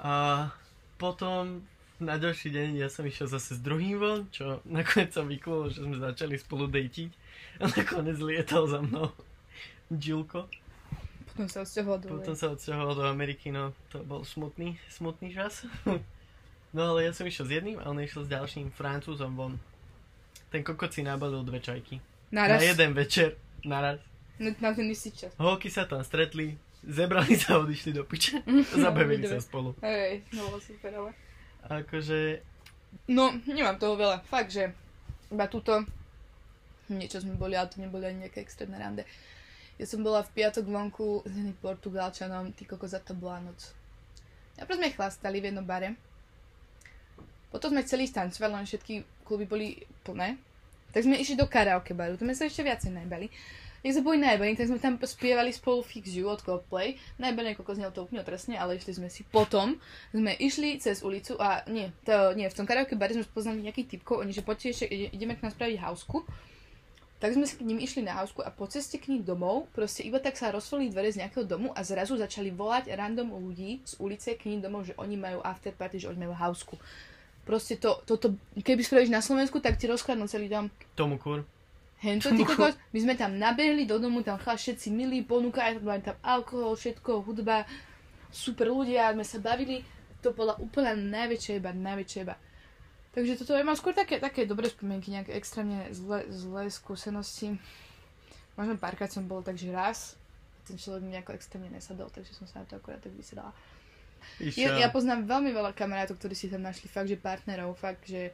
[0.00, 0.48] A
[0.96, 1.60] potom
[2.00, 5.84] na ďalší deň ja som išiel zase s druhým von, čo nakoniec sa vyklulo, že
[5.84, 7.10] sme začali spolu dejtiť.
[7.60, 9.12] A nakoniec lietal za mnou
[9.92, 10.48] Jilko.
[11.28, 12.10] Potom sa odsťahoval dole.
[12.16, 15.64] Potom sa odsťahoval do Ameriky, no to bol smutný, smutný čas.
[16.70, 19.58] No ale ja som išiel s jedným a on išiel s ďalším francúzom von.
[20.54, 21.98] Ten kokot si nabalil dve čajky.
[22.30, 22.62] Naraz.
[22.62, 23.34] Na jeden večer,
[23.66, 23.98] naraz.
[24.38, 25.34] Na, na ten istý čas.
[25.34, 26.54] Holky sa tam stretli,
[26.86, 28.40] zebrali sa a odišli do piče.
[28.84, 29.76] Zabavili sa spolu.
[29.84, 31.10] Hej, no bolo super, ale...
[31.60, 32.40] A akože,
[33.10, 34.22] No, nemám toho veľa.
[34.26, 34.74] Fakt, že
[35.30, 35.86] iba túto
[36.90, 39.06] niečo sme boli, ale to neboli ani nejaké extrémne rande.
[39.78, 43.72] Ja som bola v piatok vonku s jedným Portugalčanom, ty koko za to bola noc.
[44.58, 45.94] Najprv sme chlastali v jednom bare.
[47.48, 49.66] Potom sme chceli ísť tancovať, len všetky kluby boli
[50.02, 50.36] plné.
[50.90, 53.30] Tak sme išli do karaoke baru, tam sme sa ešte viacej najbali.
[53.80, 57.00] Jak sme boli najbali, tak sme tam spievali spolu Fix You od Coldplay.
[57.16, 59.80] Najbali ako znelo to úplne otrasne, ale išli sme si potom.
[60.12, 63.96] Sme išli cez ulicu a nie, to, nie, v tom karaoke bare sme spoznali nejakých
[63.96, 66.28] typkov, oni že poďte ešte, ide- ideme k nám spraviť hausku.
[67.20, 70.16] tak sme s ním išli na hausku a po ceste k ním domov, proste iba
[70.16, 74.40] tak sa rozvolili dvere z nejakého domu a zrazu začali volať random ľudí z ulice
[74.40, 76.80] k ním domov, že oni majú after party, že oni majú hausku.
[77.44, 80.72] Proste to, toto, keby spravíš na Slovensku, tak ti rozkladnú celý dom.
[80.96, 81.44] Tomu kur.
[82.00, 86.00] Hento, ty kokos, my sme tam nabehli do domu, tam chala všetci milí, ponúkali, mali
[86.00, 87.68] tam alkohol, všetko, hudba,
[88.32, 89.84] super ľudia, sme sa bavili,
[90.24, 92.40] to bola úplne najväčšia iba, najväčšia iba.
[93.12, 97.58] Takže toto ja mám skôr také, také dobré spomienky, nejaké extrémne zlé, zlé skúsenosti.
[98.56, 100.16] Možno párkrát som bol tak, že raz,
[100.64, 103.52] ten človek mi nejako extrémne nesadol, takže som sa na to akorát tak vysedala.
[104.56, 108.32] Ja, ja poznám veľmi veľa kamarátov, ktorí si tam našli fakt, že partnerov, fakt, že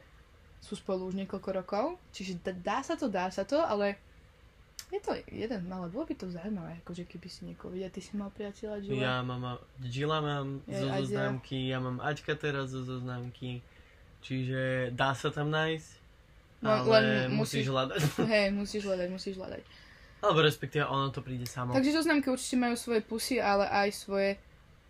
[0.59, 3.95] sú spolu už niekoľko rokov, čiže dá, sa to, dá sa to, ale
[4.87, 8.15] je to jeden, ale bolo by to zaujímavé, akože keby si niekoho videl, ty si
[8.15, 8.99] mal priateľa Gila?
[8.99, 13.59] Ja mám, Gila mám Ja, zo zoznamky, ja mám Aťka teraz zo zoznamky,
[14.23, 16.07] čiže dá sa tam nájsť,
[16.57, 17.05] No, ale len
[17.37, 18.01] musíš musíš- hľadať.
[18.33, 19.63] Hej, musíš hľadať, musíš hľadať.
[20.17, 21.77] Alebo respektíve ono to príde samo.
[21.77, 24.41] Takže zoznamky určite majú svoje pusy, ale aj svoje...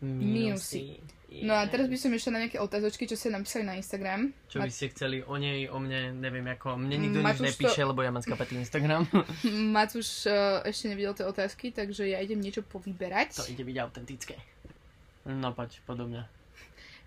[0.02, 1.00] minusy.
[1.28, 4.32] No a teraz by som išla na nejaké otázočky, čo ste napísali na Instagram.
[4.48, 7.48] Čo by ste chceli o nej, o mne, neviem ako, mne nikto Matúš nič to-
[7.68, 9.04] nepíše, lebo ja mám skapatý Instagram.
[9.76, 13.44] Matúš uh, ešte nevidel tie otázky, takže ja idem niečo povyberať.
[13.44, 14.40] to ide byť autentické.
[15.28, 16.24] No poď, podo mňa.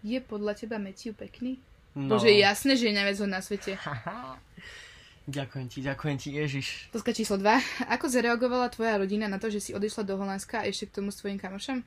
[0.05, 1.57] Je podľa teba Matthew pekný?
[1.97, 2.12] No.
[2.16, 3.80] Bože, jasné, že je najviac ho na svete.
[5.30, 6.66] Ďakujem ti, ďakujem ti, Ježiš.
[6.91, 7.86] Otázka číslo 2.
[7.86, 11.14] Ako zareagovala tvoja rodina na to, že si odišla do Holandska a ešte k tomu
[11.14, 11.86] s tvojim kamošom?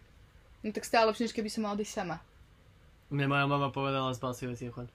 [0.63, 2.17] No tak stále lepšie, než keby som mala odísť sama.
[3.11, 4.87] Mne moja mama povedala, zbal si veci chod.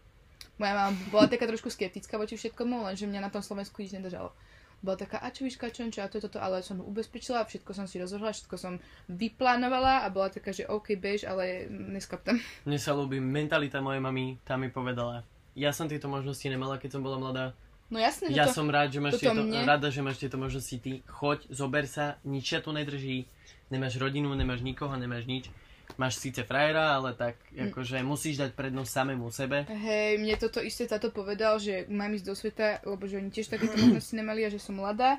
[0.59, 4.33] Moja mama bola taká trošku skeptická voči všetkomu, lenže mňa na tom Slovensku nič nedržalo.
[4.79, 7.99] Bola taká, a čo víš, čo, a to toto, ale som ubezpečila, všetko som si
[7.99, 8.79] rozhodla, všetko som
[9.11, 12.39] vyplánovala a bola taká, že OK, bež, ale neskap tam.
[12.67, 15.27] Mne sa ľúbi mentalita mojej mamy, tá mi povedala.
[15.59, 17.51] Ja som tieto možnosti nemala, keď som bola mladá.
[17.91, 18.55] No jasné, že Ja to...
[18.55, 21.03] som rád, že máš tieto, mne- rada, že máš tieto možnosti ty.
[21.11, 23.27] Choď, zober sa, nič ťa tu nedrží.
[23.69, 25.53] Nemáš rodinu, nemáš nikoho, nemáš nič.
[25.97, 27.73] Máš síce frajera, ale tak Mm.
[27.73, 29.65] akože musíš dať prednosť samému sebe.
[29.65, 33.49] Hej, mne toto isté táto povedal, že mám ísť do sveta, lebo že oni tiež
[33.49, 35.17] takéto možnosti nemali a že som mladá.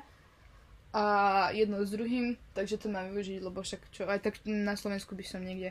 [0.90, 1.04] A
[1.54, 5.22] jedno s druhým, takže to mám využiť, lebo však čo, aj tak na Slovensku by
[5.22, 5.70] som niekde,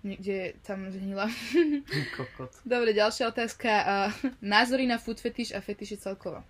[0.00, 1.28] niekde tam zhnila.
[2.16, 2.52] Kokot.
[2.64, 3.68] Dobre, ďalšia otázka.
[3.68, 4.10] Uh,
[4.40, 6.40] názory na food fetish a fetiše celkovo.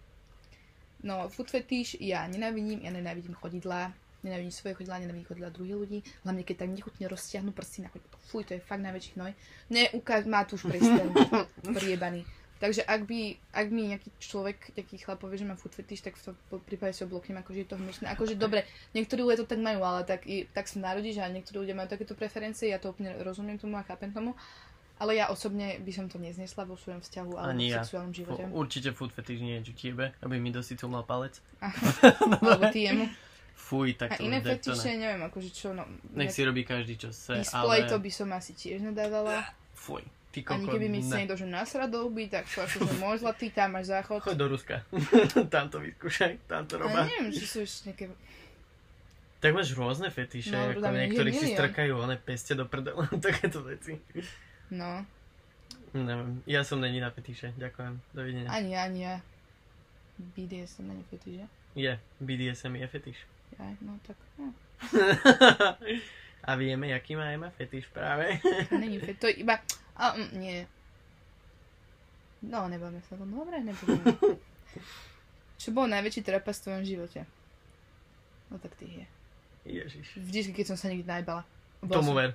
[1.02, 5.98] No, food fetish ja nenávidím, ja nenávidím chodidlá, nenávidím svoje chodidlá, nenávidím chodidlá druhých ľudí,
[6.24, 8.16] hlavne keď tak nechutne roztiahnu prsty na chodidlo.
[8.26, 9.32] Fuj, to je fakt najväčší hnoj.
[9.68, 11.08] Neukáž, má tu už prsten,
[11.78, 12.24] priebaný.
[12.56, 16.16] Takže ak by, ak mi nejaký človek, nejaký chlap povie, že má food fetish, tak
[16.16, 18.08] v tom prípade si obloknem, akože je to hnusné.
[18.16, 18.64] Akože dobre,
[18.96, 21.92] niektorí ľudia to tak majú, ale tak, i, tak sa narodíš a niektorí ľudia majú
[21.92, 24.32] takéto preferencie, ja to úplne rozumiem tomu a chápem tomu.
[24.96, 27.84] Ale ja osobne by som to neznesla vo svojom vzťahu alebo Ani v ja.
[27.84, 28.48] sexuálnom živote.
[28.48, 31.36] Fu- Určite food fetish nie je tebe, aby mi dosycul mal palec.
[32.40, 33.04] Alebo ty jemu.
[33.56, 35.08] Fuj, tak A to iné daj to fetiše, ne.
[35.08, 35.88] neviem, akože čo, no...
[36.12, 37.90] Nech si robí každý, čo chce, Display ale...
[37.90, 39.42] to by som asi tiež nedávala.
[39.72, 42.94] Fuj, ty kokot, Ani keby mi chce niekto, že nasra do huby, tak to akože
[43.00, 44.22] môj zlatý, tam máš záchod.
[44.22, 44.76] Choď do Ruska.
[45.54, 47.08] tam to vyskúšaj, tam to robá.
[47.08, 48.04] neviem, či sú ešte nejaké...
[49.40, 53.64] Tak máš rôzne fetiše, No, ako je niektorí si strkajú one peste do prdela, takéto
[53.64, 53.96] veci.
[54.70, 55.02] No,
[55.96, 58.52] Neviem, ja som není na fetiše, ďakujem, dovidenia.
[58.52, 59.16] ani ja, ani ja.
[60.36, 61.46] BDSM není fetiš, že?
[61.76, 63.18] Je, BDSM je fetiš.
[63.56, 64.52] Aj, no tak, no.
[66.48, 68.38] A vieme, aký má Ema fetiš práve.
[68.70, 69.58] Není fetiš, to je iba...
[69.98, 70.62] A, mm, nie.
[72.46, 73.32] No, nebavme sa tom.
[73.32, 74.14] Dobre, nebudeme.
[75.60, 77.20] Čo bol najväčší trapas v tvojom živote?
[78.52, 79.04] No tak ty je.
[79.66, 80.14] Ježiš.
[80.22, 81.42] Vždycky, keď som sa niekde najbala.
[81.82, 82.30] Tomu som- ver.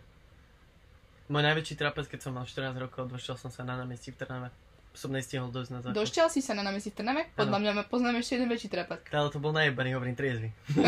[1.32, 4.52] Môj najväčší trapas, keď som mal 14 rokov, došiel som sa na námestí v Trnave.
[4.92, 5.96] Som nestihol dosť na záchod.
[5.96, 7.32] Došťal si sa na námestí v Trnave?
[7.34, 9.00] Podľa mňa poznám ešte jeden väčší trapas.
[9.08, 10.52] Ale to bol najebaný, hovorím triezvy.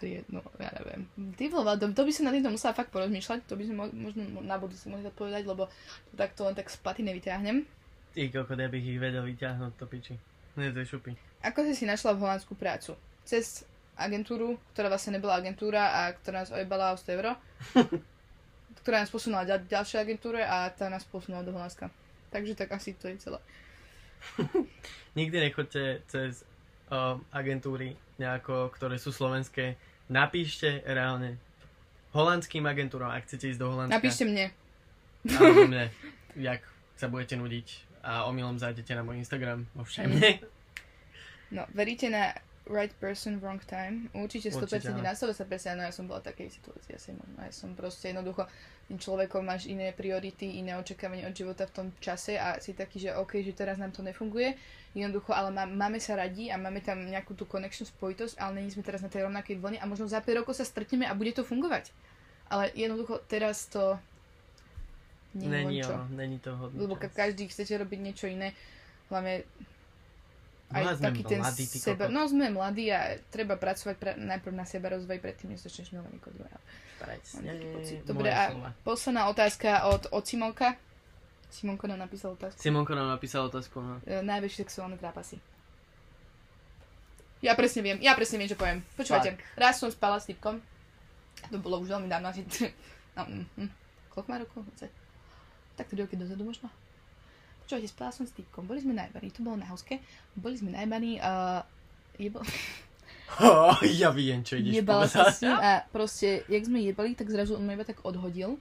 [0.00, 1.04] Tri, no, ja neviem.
[1.36, 3.92] Ty vole, to, to by som na týmto musela fakt porozmýšľať, to by som mo-
[3.92, 5.68] možno na budúci mohli odpovedať, lebo
[6.08, 7.68] to takto len tak z paty nevyťahnem.
[8.16, 10.14] Ty kokot, ja bych ich vedel vyťahnuť, to piči.
[10.56, 11.12] Nie, to je šupy.
[11.44, 12.96] Ako si si našla v Holandsku prácu?
[13.28, 17.36] Cez agentúru, ktorá vlastne nebola agentúra a ktorá nás ojebala o 100 euro,
[18.78, 21.90] ktorá nás posunula ďal, ďalšej agentúre a tá nás posunula do Holandska.
[22.30, 23.38] Takže tak asi to je celé.
[25.18, 26.46] Nikdy nechoďte cez
[26.92, 29.74] uh, agentúry, nejako, ktoré sú slovenské.
[30.10, 31.38] Napíšte reálne
[32.14, 33.96] holandským agentúrom, ak chcete ísť do Holandska.
[33.98, 34.46] Napíšte mne.
[35.26, 35.84] Alebo mne,
[36.38, 36.62] jak
[36.94, 37.68] sa budete nudiť
[38.00, 40.40] a omylom zájdete na môj Instagram vo všemne.
[41.50, 42.32] No, veríte na
[42.70, 44.06] right person, wrong time.
[44.14, 45.02] Určite 100% Určite, áno.
[45.02, 47.36] nastavil sa presne, no ja som bola v takej situácii asi možno.
[47.42, 48.46] Ja som proste jednoducho
[48.90, 53.14] človekom máš iné priority, iné očakávanie od života v tom čase a si taký, že
[53.14, 54.58] OK, že teraz nám to nefunguje.
[54.94, 58.74] Jednoducho, ale má, máme sa radi a máme tam nejakú tú connection, spojitosť, ale není
[58.74, 61.30] sme teraz na tej rovnakej vlne a možno za 5 rokov sa stretneme a bude
[61.30, 61.94] to fungovať.
[62.50, 63.98] Ale jednoducho teraz to
[65.30, 65.94] Není, len čo.
[66.10, 66.74] není to hodné.
[66.74, 68.50] Lebo keď každý chcete robiť niečo iné,
[69.14, 69.46] hlavne
[70.70, 72.06] aj sme taký ten mladí, seba...
[72.06, 72.14] kokot.
[72.14, 76.10] No sme mladí a treba pracovať pre, najprv na seba rozvoj predtým, než začneš milovať
[76.14, 76.60] niekoho druhého.
[77.00, 77.50] Presne,
[78.04, 78.70] Dobre, a slova.
[78.84, 80.76] posledná otázka od, od Simonka.
[81.50, 82.60] Simonko nám napísal otázku.
[82.60, 83.98] Simonko nám napísal otázku, no.
[84.06, 85.42] E, najväčšie sexuálne trápasy.
[87.40, 88.84] Ja presne viem, ja presne viem, čo poviem.
[88.94, 90.60] Počúvajte, raz som spala s typkom.
[91.48, 92.46] To bolo už veľmi dávno, asi...
[93.10, 93.70] No, mm, mm.
[94.14, 94.62] Koľko má rokov?
[95.74, 96.70] Tak 3 roky dozadu možno.
[97.70, 98.66] Počúvajte, spala som s typkom.
[98.66, 100.02] Boli sme najbaní, to bolo na hauske.
[100.34, 101.62] Boli sme najbaní a...
[102.18, 102.42] Jebal...
[103.38, 107.30] Oh, ja viem, čo ideš Jebala sa s ním a proste, jak sme jebali, tak
[107.30, 108.58] zrazu on ma iba tak odhodil.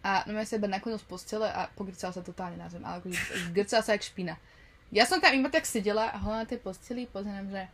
[0.00, 2.80] A no ja sa iba naklonil z postele a pogrcal sa totálne na zem.
[2.80, 4.40] Ale akože grcal sa jak špina.
[4.88, 7.68] Ja som tam iba tak sedela a hľadala na tej posteli pozerám, že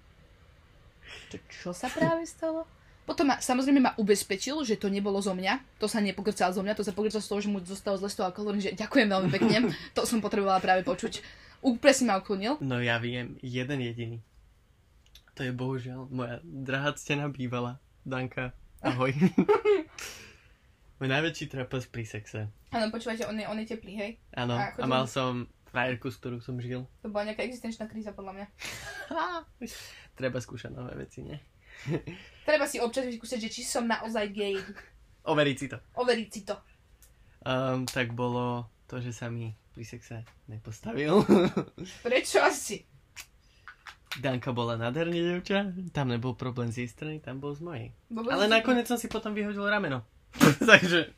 [1.31, 2.67] čo, čo sa práve stalo?
[3.09, 5.81] Potom ma, samozrejme ma ubezpečil, že to nebolo zo mňa.
[5.81, 8.21] To sa nepogrcal zo mňa, to sa pogrcal z toho, že mu zostalo zle z
[8.21, 9.57] toho alkoholu, že ďakujem veľmi pekne.
[9.97, 11.25] To som potrebovala práve počuť.
[11.65, 12.61] Si ma uklonil.
[12.61, 14.21] No ja viem, jeden jediný.
[15.41, 17.81] To je bohužiaľ moja drahá ctená bývala.
[18.05, 18.53] Danka,
[18.85, 19.11] ahoj.
[21.01, 22.53] Môj najväčší trapas pri sexe.
[22.75, 24.11] Áno, počúvajte, on je, on je teplý, hej?
[24.37, 26.85] Áno, A a, mal som frajerku, s ktorou som žil.
[27.01, 28.47] To bola nejaká existenčná kríza podľa mňa.
[30.19, 31.39] Treba skúšať nové veci, nie?
[32.49, 34.57] Treba si občas vyskúšať, že či som naozaj gay.
[35.29, 35.77] Overiť si to.
[36.01, 36.57] Overiť si to.
[37.45, 41.23] Um, tak bolo to, že sa mi pri sexe nepostavil.
[42.07, 42.83] Prečo asi?
[44.19, 47.87] Danka bola nádherný devča, tam nebol problém z jej strany, tam bol z mojej.
[48.11, 50.03] Bo Ale nakoniec som si potom vyhodil rameno.
[50.71, 51.13] Takže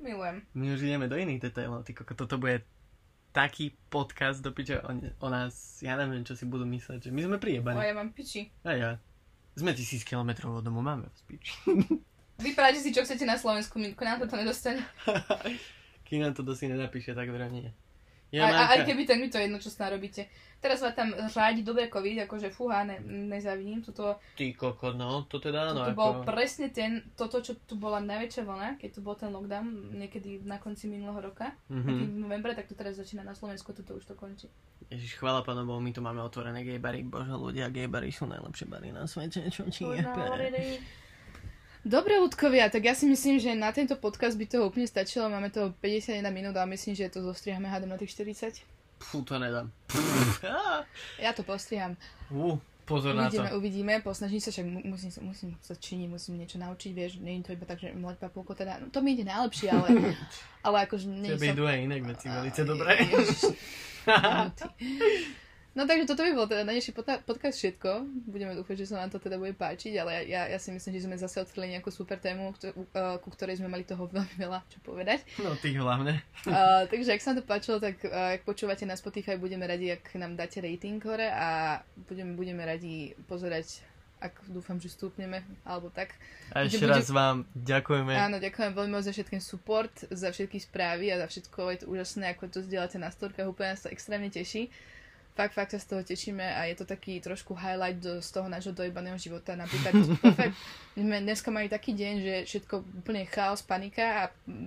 [0.00, 0.40] Milujem.
[0.56, 1.84] my už ideme do iných detailov.
[1.84, 2.64] Ty koko, toto bude
[3.30, 7.20] taký podcast do piče o, o nás, ja neviem, čo si budú mysleť, že my
[7.26, 7.78] sme O, priebaní.
[7.84, 8.48] ja mám piči.
[8.64, 8.90] A ja.
[9.58, 11.52] Sme tisíc kilometrov od domu, máme piči.
[12.40, 14.80] Vyprávate si, čo chcete na Slovensku, Minko, nám to nedostane.
[16.08, 17.68] Kým nám to dosi nenapíše, tak vraj nie.
[18.30, 20.30] Ja, aj Marka, keby tak mi to jedno, čo sná robíte.
[20.60, 23.80] Teraz ma tam rádi dobre covid, akože fúha, ne, nezavidím.
[23.80, 25.88] Toto, ty koko, no, to teda áno.
[25.88, 25.96] ako...
[25.96, 30.44] bol presne ten, toto, čo tu bola najväčšia vlna, keď tu bol ten lockdown, niekedy
[30.44, 31.56] na konci minulého roka.
[31.72, 31.90] Mhm.
[31.90, 34.46] v novembre, tak to teraz začína na Slovensku, toto už to končí.
[34.92, 37.02] Ježiš, chvála pánu Bohu, my tu máme otvorené gay bary.
[37.02, 40.02] Bože, ľudia, gay bary sú najlepšie bary na svete, čo ti je.
[41.80, 45.32] Dobre, ľudkovia, tak ja si myslím, že na tento podcast by toho úplne stačilo.
[45.32, 48.60] Máme to 51 minút a myslím, že to zostrihame hádam na tých 40.
[49.00, 49.72] Fú, to nedám.
[51.24, 51.96] Ja to postriham.
[52.28, 53.40] Ú, pozor na to.
[53.40, 57.40] Uvidíme, uvidíme, posnažím sa, však mu- musím, musím sa činiť, musím niečo naučiť, vieš, nie
[57.40, 59.88] je to iba tak, že mlať papulko, teda, no, to mi ide najlepšie, ale,
[60.66, 62.92] ale akože nie Tebe idú aj inak veci, velice dobré.
[63.08, 63.40] Ježiš.
[65.70, 68.02] No takže toto by bol teda na dnešný podca- podcast všetko.
[68.26, 71.06] Budeme dúfať, že sa nám to teda bude páčiť, ale ja, ja, si myslím, že
[71.06, 74.82] sme zase odkryli nejakú super tému, uh, ku ktorej sme mali toho veľmi veľa čo
[74.82, 75.22] povedať.
[75.38, 76.26] No, ty hlavne.
[76.42, 79.94] Uh, takže ak sa vám to páčilo, tak uh, ak počúvate na Spotify, budeme radi,
[79.94, 81.78] ak nám dáte rating hore a
[82.10, 83.86] budeme, budeme radi pozerať,
[84.18, 86.18] ak dúfam, že stúpneme, alebo tak.
[86.50, 88.10] A ešte Bude- raz vám ďakujeme.
[88.18, 91.58] Áno, ďakujem veľmi moc za všetký support, za všetky správy a za všetko.
[91.72, 94.66] Je to úžasné, ako to zdieľate na storkách, úplne to extrémne teší.
[95.30, 98.50] Fakt, fakt sa z toho tešíme a je to taký trošku highlight do, z toho
[98.50, 99.54] nášho dojebaného života.
[99.54, 99.94] Napríklad,
[100.98, 102.74] my sme dneska mali taký deň, že všetko
[103.04, 104.22] úplne chaos, panika a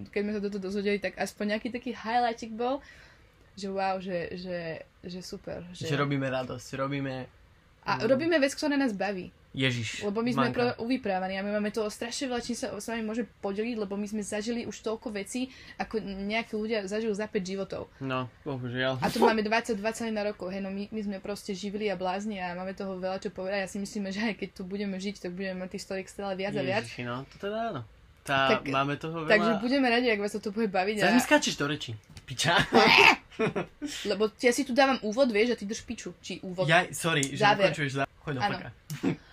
[0.09, 2.79] keď sme sa toto dozvedeli, tak aspoň nejaký taký highlightik bol,
[3.53, 4.59] že wow, že, že,
[5.03, 5.61] že super.
[5.75, 5.93] Že...
[5.93, 7.29] Že robíme radosť, robíme...
[7.83, 9.29] A robíme vec, ktorá nás baví.
[9.53, 10.01] Ježiš.
[10.01, 10.73] Lebo my sme Manka.
[10.81, 14.09] uvyprávaní a my máme toho strašne veľa, čím sa s vami môže podeliť, lebo my
[14.09, 17.85] sme zažili už toľko vecí, ako nejakí ľudia zažijú za 5 životov.
[18.01, 18.97] No, bohužiaľ.
[18.97, 19.77] A tu máme 22
[20.09, 23.21] na rokov, hej, no my, my sme proste živili a blázni a máme toho veľa
[23.21, 23.63] čo povedať.
[23.63, 26.33] Ja si myslíme, že aj keď tu budeme žiť, tak budeme mať tých storiek stále
[26.33, 26.89] viac a viac.
[26.89, 27.81] Ježiši, no, to teda áno.
[28.23, 29.31] Tá, Tak- máme toho veľa.
[29.35, 30.95] Takže budeme radi, ak vás to bude baviť.
[31.03, 31.91] Sa A, mi skáčeš do reči.
[32.23, 32.55] Piča.
[34.09, 36.15] lebo ja si tu dávam úvod, vieš, a ty drž piču.
[36.23, 36.63] Či úvod.
[36.71, 37.69] Ja, sorry, že Záver.
[37.69, 38.03] ukončuješ za...
[38.23, 38.71] Choď do.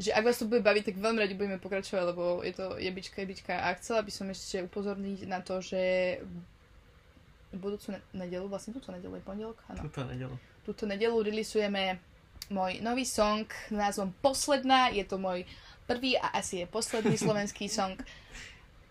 [0.00, 3.20] že ak vás to bude baviť, tak veľmi radi budeme pokračovať, lebo je to jebička,
[3.20, 3.52] jebička.
[3.52, 6.16] A chcela by som ešte upozorniť na to, že
[7.52, 9.84] budúcu ne- nedelu, vlastne túto nedelu je pondelok, áno.
[9.84, 10.34] Tuto nedelu.
[10.64, 12.00] Túto nedelu releaseujeme
[12.48, 14.88] môj nový song s názvom Posledná.
[14.88, 15.44] Je to môj
[15.84, 18.00] prvý a asi je posledný slovenský song.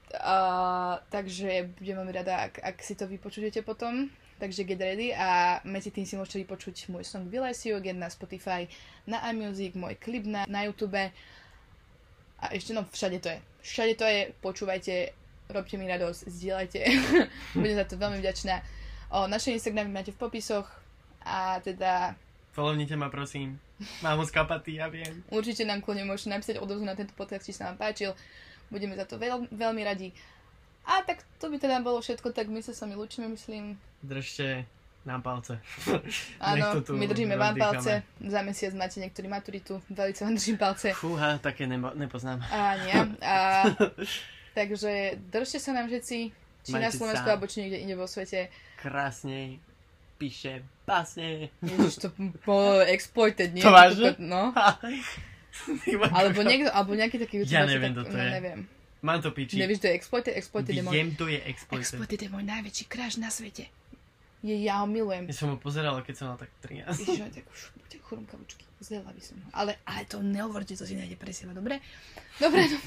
[0.10, 4.14] Uh, takže budem veľmi rada, ak, ak si to vypočujete potom.
[4.40, 8.08] Takže get ready a medzi tým si môžete vypočuť môj song Bless You Again na
[8.08, 8.72] Spotify,
[9.04, 10.96] na iMusic, môj klip na, na YouTube
[12.40, 13.40] a ešte no všade to je.
[13.60, 15.12] Všade to je, počúvajte,
[15.52, 16.80] robte mi radosť, zdieľajte.
[17.60, 18.64] Budem za to veľmi vďačná.
[19.12, 20.66] O, naše Instagramy máte v popisoch
[21.28, 22.16] a teda
[22.56, 23.62] Follownite ma prosím.
[24.04, 25.24] Mám moc kapaty, ja viem.
[25.32, 28.12] určite nám kľudne môžete napísať odozvu na tento podcast, či sa vám páčil.
[28.68, 30.12] Budeme za to veľ, veľmi radi.
[30.86, 33.78] A tak to by teda bolo všetko, tak my sa s vami lúčime, myslím.
[34.04, 34.66] Držte
[35.06, 35.60] nám palce.
[36.44, 38.04] Áno, my držíme vám palce.
[38.20, 40.88] Za mesiac máte niektorí maturitu, veľmi vám držím palce.
[40.94, 42.44] Fúha, také nebo, nepoznám.
[42.52, 43.00] A nie.
[43.24, 43.36] A,
[44.60, 46.18] takže držte sa nám všetci,
[46.66, 47.32] či na Majte Slovensku, sa.
[47.34, 48.52] alebo či niekde inde vo svete.
[48.76, 49.64] Krásne
[50.20, 51.48] píše básne.
[51.64, 52.08] Ježiš, to
[52.44, 53.64] po exploited, nie?
[53.64, 54.20] To vážne?
[54.20, 54.52] No.
[56.16, 58.32] Alebo, niekto, alebo nejaký taký Ja neviem, tak, kto to no, je.
[58.32, 58.60] neviem.
[59.00, 59.56] Mám to piči.
[59.56, 60.34] Nevieš, to je exploited?
[60.36, 60.92] Exploited je môj...
[60.92, 61.88] Viem, to je exploited.
[61.88, 63.72] Exploited je môj najväčší crush na svete.
[64.40, 65.28] Je, ja ho milujem.
[65.28, 66.88] Ja som ho pozeral, keď som mal tak 13.
[66.96, 68.64] Ježiš, tak už buďte chrumkavučky.
[68.80, 69.48] Zdela by som ho.
[69.52, 71.84] Ale, ale to nehovorte, to si nájde pre seba, dobre?
[72.40, 72.80] Dobre, no.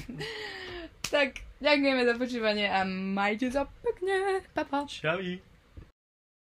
[1.13, 4.41] tak ďakujeme za počúvanie a majte sa pekne.
[4.57, 4.89] Pa, pa.
[4.89, 5.52] Čavi.